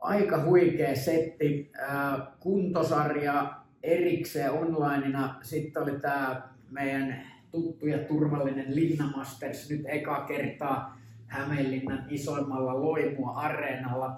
aika 0.00 0.44
huikea 0.44 0.96
setti. 0.96 1.72
Äh, 1.82 2.20
kuntosarja 2.40 3.54
erikseen 3.82 4.52
onlineina. 4.52 5.34
Sitten 5.42 5.82
oli 5.82 6.00
tämä 6.00 6.42
meidän 6.70 7.22
tuttu 7.50 7.86
ja 7.86 7.98
turvallinen 7.98 8.74
Linna 8.76 9.10
Masters 9.16 9.70
nyt 9.70 9.82
eka 9.84 10.24
kertaa 10.24 10.98
Hämeenlinnan 11.26 12.04
isoimmalla 12.08 12.82
Loimua 12.82 13.30
areenalla. 13.30 14.16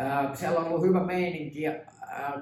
Äh, 0.00 0.34
siellä 0.34 0.60
on 0.60 0.66
ollut 0.66 0.86
hyvä 0.86 1.04
meininki. 1.04 1.68
Äh, 1.68 1.76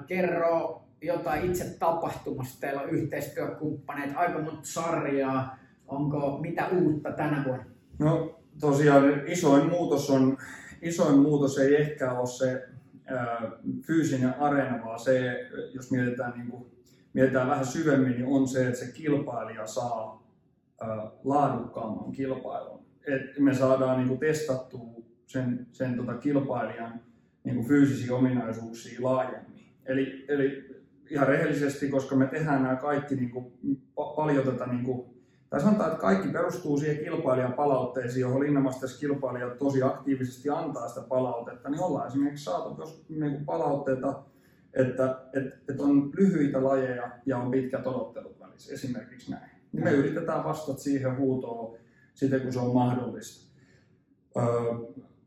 kerro 0.07 0.83
jotain 1.03 1.45
itse 1.45 1.79
tapahtumasta. 1.79 2.61
Teillä 2.61 2.83
on 2.83 2.91
yhteistyökumppaneet, 2.91 4.17
aika 4.17 4.39
monta 4.39 4.61
sarjaa. 4.63 5.57
Onko 5.87 6.39
mitä 6.39 6.69
uutta 6.69 7.13
tänä 7.13 7.45
vuonna? 7.47 7.65
No 7.99 8.42
tosiaan 8.63 9.23
isoin 9.27 9.71
muutos 9.71 10.11
on, 10.11 10.39
isoin 10.83 11.19
muutos 11.19 11.59
ei 11.59 11.77
ehkä 11.77 12.13
ole 12.13 12.27
se 12.27 12.69
ää, 13.07 13.53
fyysinen 13.87 14.35
areena, 14.39 14.85
vaan 14.85 15.01
se, 15.01 15.49
jos 15.75 15.91
mietitään, 15.91 16.33
niin 16.37 16.51
kuin, 16.51 16.67
mietitään 17.13 17.49
vähän 17.49 17.67
syvemmin, 17.67 18.11
niin 18.11 18.27
on 18.27 18.49
se, 18.49 18.67
että 18.67 18.79
se 18.79 18.93
kilpailija 18.93 19.67
saa 19.67 20.27
ää, 20.81 21.11
laadukkaamman 21.25 22.13
kilpailun. 22.13 22.83
Et 23.07 23.39
me 23.39 23.55
saadaan 23.55 23.99
niin 23.99 24.09
kuin, 24.09 24.21
testattua 24.21 25.03
sen, 25.27 25.67
sen 25.73 25.97
tota, 25.97 26.15
kilpailijan 26.15 27.01
niin 27.45 27.57
kuin, 27.57 27.69
fyysisiä 27.69 28.15
ominaisuuksia 28.15 28.99
laajemmin. 29.03 29.67
Eli, 29.87 30.25
eli 30.29 30.65
ihan 31.11 31.29
rehellisesti, 31.29 31.89
koska 31.89 32.17
me 32.17 32.27
tehdään 32.27 32.63
nämä 32.63 32.77
kaikki 32.77 33.15
niin 33.15 33.31
kuin, 33.31 33.53
paljon 34.17 34.45
tätä 34.45 34.67
niin 34.67 34.85
kuin, 34.85 35.12
tai 35.53 35.61
sanotaan, 35.61 35.91
että 35.91 36.01
kaikki 36.01 36.29
perustuu 36.29 36.79
siihen 36.79 37.05
kilpailijan 37.05 37.53
palautteisiin, 37.53 38.21
johon 38.21 38.41
Linnamasters 38.41 38.99
kilpailijat 38.99 39.59
tosi 39.59 39.83
aktiivisesti 39.83 40.51
antaa 40.51 40.89
sitä 40.89 41.01
palautetta, 41.01 41.71
niin 41.71 41.83
ollaan 41.83 42.07
esimerkiksi 42.07 42.45
saatu 42.45 42.83
jos, 42.83 43.05
niin 43.09 43.45
palautteita, 43.45 44.23
että, 44.75 45.19
että, 45.33 45.57
että 45.69 45.83
on 45.83 46.11
lyhyitä 46.17 46.65
lajeja 46.65 47.11
ja 47.27 47.39
on 47.39 47.51
pitkät 47.51 47.87
odottelut 47.87 48.41
välissä, 48.41 48.75
esimerkiksi 48.75 49.31
näin. 49.31 49.51
Niin 49.73 49.85
me 49.85 49.91
yritetään 49.91 50.45
vastata 50.45 50.79
siihen 50.79 51.17
huutoon 51.17 51.79
sitten, 52.15 52.41
kun 52.41 52.53
se 52.53 52.61
on 52.61 52.75
mahdollista. 52.75 53.53
Öö, 54.37 54.45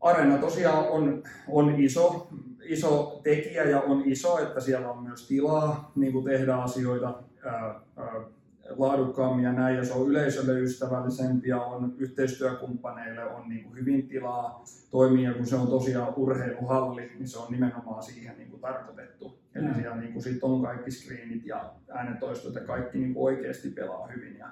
Areena 0.02 0.38
tosiaan 0.38 0.88
on, 0.88 1.24
on 1.48 1.76
iso, 1.80 2.28
iso 2.64 3.20
tekijä 3.24 3.64
ja 3.64 3.82
on 3.82 4.02
iso, 4.06 4.40
että 4.40 4.60
siellä 4.60 4.92
on 4.92 5.04
myös 5.04 5.28
tilaa 5.28 5.92
niin 5.96 6.14
kuin 6.14 6.26
tehdä 6.26 6.56
asioita. 6.56 7.24
Öö, 7.46 7.52
öö, 7.98 8.22
laadukkaammin 8.70 9.46
ja 9.46 9.54
näin, 9.54 9.76
ja 9.76 9.86
se 9.86 9.94
on 9.94 10.10
yleisölle 10.10 10.60
ystävällisempi 10.60 11.50
ja 11.50 11.62
on 11.62 11.96
yhteistyökumppaneille 11.98 13.26
on 13.26 13.50
niin 13.50 13.64
kuin 13.64 13.80
hyvin 13.80 14.08
tilaa 14.08 14.64
toimia, 14.92 15.34
kun 15.34 15.46
se 15.46 15.56
on 15.56 15.68
tosiaan 15.68 16.14
urheiluhalli, 16.16 17.12
niin 17.16 17.28
se 17.28 17.40
on 17.40 17.52
nimenomaan 17.52 18.04
siihen 18.04 18.38
niin 18.38 18.50
kuin 18.50 18.62
tarkoitettu. 18.62 19.40
Eli 19.56 19.68
mm. 19.68 19.74
siellä 19.74 19.98
niin 19.98 20.14
kuin 20.14 20.24
sit 20.24 20.44
on 20.44 20.62
kaikki 20.62 20.92
screenit 20.92 21.46
ja 21.46 21.74
äänetoistot 21.90 22.56
ja 22.56 22.62
kaikki 22.62 22.98
niin 22.98 23.14
kuin 23.14 23.26
oikeasti 23.26 23.70
pelaa 23.70 24.08
hyvin 24.08 24.38
ja, 24.38 24.48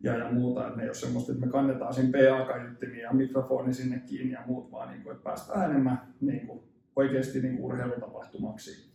ja, 0.00 0.16
ja 0.16 0.32
muuta. 0.32 0.66
Että 0.66 0.76
ne 0.76 0.82
ei 0.82 0.88
ole 0.88 0.94
semmoista, 0.94 1.32
että 1.32 1.46
me 1.46 1.52
kannetaan 1.52 1.94
siinä 1.94 2.18
PA-kaiuttimia 2.18 3.02
ja 3.02 3.12
mikrofoni 3.12 3.74
sinne 3.74 4.02
kiinni 4.06 4.32
ja 4.32 4.42
muut, 4.46 4.72
vaan 4.72 4.90
niin 4.90 5.02
kuin, 5.02 5.12
että 5.12 5.24
päästään 5.24 5.70
enemmän 5.70 6.14
niin 6.20 6.46
kuin 6.46 6.60
oikeasti 6.96 7.40
niin 7.40 7.56
kuin 7.56 7.64
urheilutapahtumaksi 7.64 8.87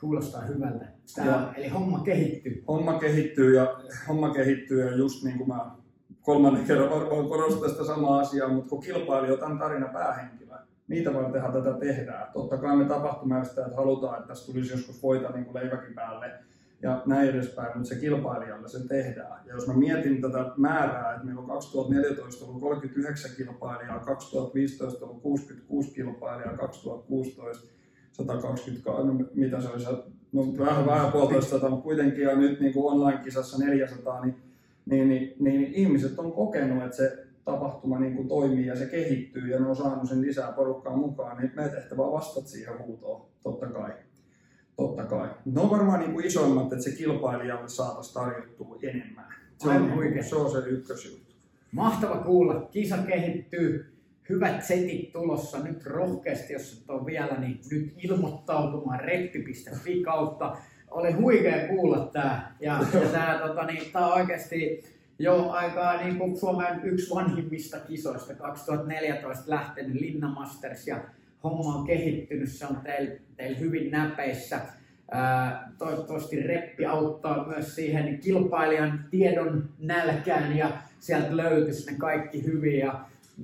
Kuulostaa 0.00 0.40
hyvältä. 0.40 0.86
Tämä, 1.14 1.30
ja, 1.30 1.52
eli 1.56 1.68
homma 1.68 1.98
kehittyy. 1.98 2.64
Homma 2.68 2.98
kehittyy 2.98 3.54
ja, 3.54 3.80
homma 4.08 4.30
kehittyy 4.30 4.84
ja 4.84 4.96
just 4.96 5.24
niin 5.24 5.38
kuin 5.38 5.48
mä 5.48 5.70
kolmannen 6.22 6.64
kerran 6.64 6.90
varmaan 6.90 7.28
korostan 7.28 7.70
sitä 7.70 7.84
samaa 7.84 8.20
asiaa, 8.20 8.48
mutta 8.48 8.70
kun 8.70 8.82
kilpailija 8.82 9.32
on 9.32 9.38
tämän 9.38 9.58
tarinan 9.58 9.90
päähenkilö, 9.90 10.54
niitä 10.88 11.14
vartenhan 11.14 11.52
tätä 11.52 11.72
tehdään. 11.72 12.32
Totta 12.32 12.56
kai 12.56 12.76
me 12.76 12.84
tapahtumajärjestäjät 12.84 13.76
halutaan, 13.76 14.16
että 14.16 14.28
tässä 14.28 14.52
tulisi 14.52 14.72
joskus 14.72 15.02
voita 15.02 15.30
niin 15.30 15.44
kuin 15.44 15.54
leiväkin 15.54 15.94
päälle 15.94 16.30
ja 16.82 17.02
näin 17.06 17.30
edespäin, 17.30 17.78
mutta 17.78 17.88
se 17.88 18.00
kilpailijalle 18.00 18.68
se 18.68 18.88
tehdään. 18.88 19.46
Ja 19.46 19.54
jos 19.54 19.66
mä 19.66 19.74
mietin 19.74 20.22
tätä 20.22 20.52
määrää, 20.56 21.12
että 21.14 21.26
meillä 21.26 21.40
on 21.40 21.48
2014 21.48 22.44
ollut 22.44 22.60
39 22.60 23.30
kilpailijaa, 23.36 23.98
2015 23.98 25.04
ollut 25.04 25.22
66 25.22 25.94
kilpailijaa, 25.94 26.56
2016 26.56 27.75
120, 28.16 28.90
no, 28.90 29.24
mitä 29.34 29.60
se 29.60 29.68
olisi, 29.68 29.86
no 30.32 30.58
vähän, 30.58 30.86
vähän 30.86 31.12
puolitoista 31.12 31.68
mutta 31.68 31.82
kuitenkin 31.82 32.24
ja 32.24 32.36
nyt 32.36 32.60
niin 32.60 32.72
kuin 32.72 32.92
online-kisassa 32.92 33.58
400, 33.58 34.24
niin, 34.24 34.36
niin, 34.86 35.08
niin, 35.08 35.34
niin, 35.40 35.60
niin 35.60 35.74
ihmiset 35.74 36.18
on 36.18 36.32
kokenut, 36.32 36.84
että 36.84 36.96
se 36.96 37.26
tapahtuma 37.44 37.98
niin 37.98 38.16
kuin 38.16 38.28
toimii 38.28 38.66
ja 38.66 38.76
se 38.76 38.86
kehittyy 38.86 39.48
ja 39.48 39.60
ne 39.60 39.66
on 39.66 39.76
saanut 39.76 40.08
sen 40.08 40.22
lisää 40.22 40.52
porukkaa 40.52 40.96
mukaan, 40.96 41.36
niin 41.36 41.52
meidän 41.56 41.74
tehtävä 41.74 42.02
on 42.02 42.12
vastata 42.12 42.48
siihen 42.48 42.78
huutoon, 42.78 43.26
totta 43.42 43.66
kai. 43.66 43.92
Totta 44.76 45.04
kai. 45.04 45.28
Ne 45.44 45.60
on 45.60 45.70
varmaan 45.70 46.00
niin 46.00 46.12
kuin 46.12 46.26
isoimmat, 46.26 46.72
että 46.72 46.84
se 46.84 46.90
kilpailijalle 46.90 47.68
saataisiin 47.68 48.14
tarjottua 48.14 48.78
enemmän. 48.82 49.26
Se 49.58 49.68
on, 49.68 49.94
huikea. 49.94 50.22
se 50.22 50.36
on 50.36 50.50
se 50.50 50.58
ykkösjuttu. 50.58 51.32
Mahtava 51.72 52.16
kuulla. 52.16 52.68
Kisa 52.70 52.98
kehittyy. 52.98 53.95
Hyvät 54.28 54.64
setit 54.64 55.12
tulossa 55.12 55.58
nyt 55.58 55.86
rohkeasti, 55.86 56.52
jos 56.52 56.80
et 56.82 56.90
ole 56.90 57.06
vielä, 57.06 57.40
niin 57.40 57.60
nyt 57.70 57.92
ilmoittautumaan 57.96 59.00
reppi.fi 59.00 60.02
kautta. 60.02 60.56
Oli 60.90 61.12
huikea 61.12 61.68
kuulla 61.68 62.10
tää. 62.12 62.56
Ja, 62.60 62.80
ja 62.94 63.08
tää, 63.08 63.38
tota, 63.38 63.66
niin, 63.66 63.82
on 63.94 64.12
oikeasti 64.12 64.84
jo 65.18 65.50
aikaa 65.50 66.02
niin 66.02 66.18
kuin 66.18 66.36
Suomen 66.36 66.80
yksi 66.84 67.14
vanhimmista 67.14 67.80
kisoista, 67.80 68.34
2014 68.34 69.44
lähtenyt 69.46 70.00
Linna 70.00 70.28
Masters 70.28 70.86
ja 70.86 71.04
homma 71.44 71.74
on 71.74 71.86
kehittynyt, 71.86 72.52
se 72.52 72.66
on 72.66 72.76
teillä 72.76 73.14
teil 73.36 73.58
hyvin 73.58 73.90
näpeissä. 73.90 74.60
Toivottavasti 75.78 76.42
reppi 76.42 76.86
auttaa 76.86 77.46
myös 77.46 77.74
siihen 77.74 78.18
kilpailijan 78.18 79.04
tiedon 79.10 79.68
nälkään 79.78 80.56
ja 80.56 80.70
sieltä 81.00 81.36
löytyisi 81.36 81.92
ne 81.92 81.98
kaikki 81.98 82.44
hyvin. 82.44 82.92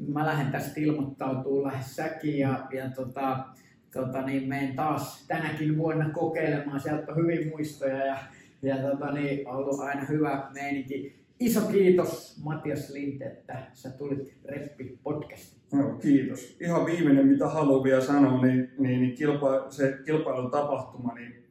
Mä 0.08 0.26
lähden 0.26 0.52
tästä 0.52 0.80
ilmoittautuu 0.80 1.64
lähes 1.64 1.96
säkin 1.96 2.38
ja, 2.38 2.66
ja 2.72 2.90
tota, 2.90 3.44
tota 3.92 4.22
niin, 4.22 4.48
menen 4.48 4.76
taas 4.76 5.24
tänäkin 5.28 5.78
vuonna 5.78 6.10
kokeilemaan. 6.10 6.80
Sieltä 6.80 7.12
on 7.12 7.16
hyvin 7.16 7.48
muistoja 7.48 8.06
ja, 8.06 8.16
ja 8.62 8.76
tota 8.76 9.12
niin, 9.12 9.48
ollut 9.48 9.80
aina 9.80 10.04
hyvä 10.04 10.50
meininki. 10.54 11.22
Iso 11.40 11.60
kiitos 11.60 12.40
Matias 12.44 12.90
Linte, 12.90 13.24
että 13.24 13.62
sä 13.72 13.90
tulit 13.90 14.34
Reppi 14.44 14.98
podcastiin. 15.02 15.62
Joo, 15.72 15.94
kiitos. 15.94 16.56
Ihan 16.60 16.86
viimeinen, 16.86 17.26
mitä 17.26 17.48
haluan 17.48 17.84
vielä 17.84 18.00
sanoa, 18.00 18.46
niin, 18.46 18.70
niin, 18.78 19.00
niin 19.00 19.14
kilpa, 19.14 19.66
se 19.70 19.98
kilpailutapahtuma, 20.04 21.14
niin, 21.14 21.41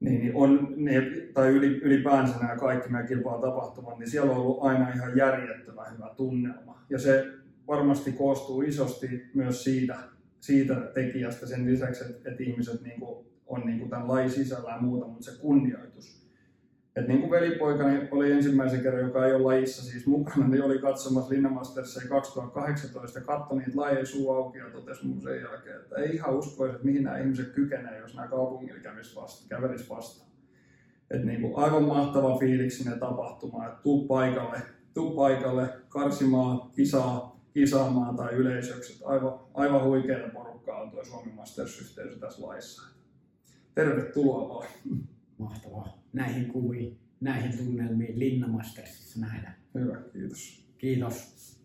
niin, 0.00 0.20
niin 0.20 0.34
on, 0.34 0.74
niin, 0.76 1.04
tai 1.34 1.48
yli, 1.48 1.66
ylipäänsä 1.66 2.38
nämä 2.38 2.56
kaikki 2.56 2.88
meidän 2.88 3.08
kilpailutapahtumat, 3.08 3.98
niin 3.98 4.10
siellä 4.10 4.32
on 4.32 4.38
ollut 4.38 4.62
aina 4.62 4.92
ihan 4.94 5.16
järjettömän 5.16 5.92
hyvä 5.92 6.14
tunnelma. 6.16 6.84
Ja 6.90 6.98
se 6.98 7.26
varmasti 7.68 8.12
koostuu 8.12 8.62
isosti 8.62 9.30
myös 9.34 9.64
siitä, 9.64 9.96
siitä 10.40 10.74
tekijästä 10.74 11.46
sen 11.46 11.66
lisäksi, 11.66 12.04
että, 12.04 12.30
että 12.30 12.42
ihmiset 12.42 12.82
niin 12.82 13.00
kuin, 13.00 13.26
on 13.46 13.60
niin 13.66 13.78
kuin 13.78 13.90
tämän 13.90 14.08
lajin 14.08 14.30
sisällä 14.30 14.70
ja 14.70 14.80
muuta, 14.80 15.06
mutta 15.06 15.24
se 15.24 15.40
kunnioitus. 15.40 16.27
Et 16.98 17.08
niin 17.08 17.20
kuin 17.20 17.30
velipoikani 17.30 18.08
oli 18.10 18.32
ensimmäisen 18.32 18.80
kerran, 18.82 19.02
joka 19.02 19.26
ei 19.26 19.34
ole 19.34 19.42
lajissa 19.42 19.82
siis 19.82 20.06
mukana, 20.06 20.48
niin 20.48 20.62
oli 20.62 20.78
katsomassa 20.78 21.34
Linnamastersia 21.34 22.08
2018 22.08 23.18
ja 23.18 23.24
katsoi 23.24 23.58
niitä 23.58 23.80
lajeja 23.80 24.06
suu 24.06 24.32
auki 24.32 24.58
ja 24.58 24.70
totesi 24.70 25.06
mun 25.06 25.22
sen 25.22 25.40
jälkeen, 25.40 25.76
että 25.76 25.96
ei 25.96 26.14
ihan 26.14 26.34
uskoisi, 26.34 26.74
että 26.74 26.86
mihin 26.86 27.02
nämä 27.02 27.18
ihmiset 27.18 27.48
kykenevät, 27.48 28.00
jos 28.00 28.14
nämä 28.14 28.28
kaupungilla 28.28 28.80
kävis 28.80 29.16
vasta, 29.16 29.48
kävelis 29.48 29.90
vastaan. 29.90 30.30
Et 31.10 31.24
niin 31.24 31.40
kuin 31.40 31.56
aivan 31.56 31.84
mahtava 31.84 32.38
fiiliksinen 32.38 33.00
tapahtuma, 33.00 33.66
että 33.66 33.82
tuu 33.82 34.06
paikalle, 34.06 34.62
tuu 34.94 35.16
paikalle 35.16 35.68
karsimaan, 35.88 36.70
kisaa, 36.70 37.40
kisaamaan 37.54 38.16
tai 38.16 38.34
yleisöksi. 38.34 39.04
Aivan, 39.04 39.40
aivan 39.54 39.84
huikeaa 39.84 40.28
porukkaa 40.28 40.82
on 40.82 40.90
tuo 40.90 41.04
Suomen 41.04 41.34
Masters-yhteisö 41.34 42.18
tässä 42.20 42.46
laissa. 42.46 42.82
Tervetuloa 43.74 44.48
vaan. 44.48 44.66
Mahtavaa. 45.38 46.02
Näihin 46.12 46.48
kuviin, 46.52 46.98
näihin 47.20 47.58
tunnelmiin 47.58 48.18
Linna 48.18 48.48
Mastersissa 48.48 49.20
nähdään. 49.20 49.56
Hyvä, 49.74 50.02
kiitos. 50.12 50.68
Kiitos. 50.78 51.57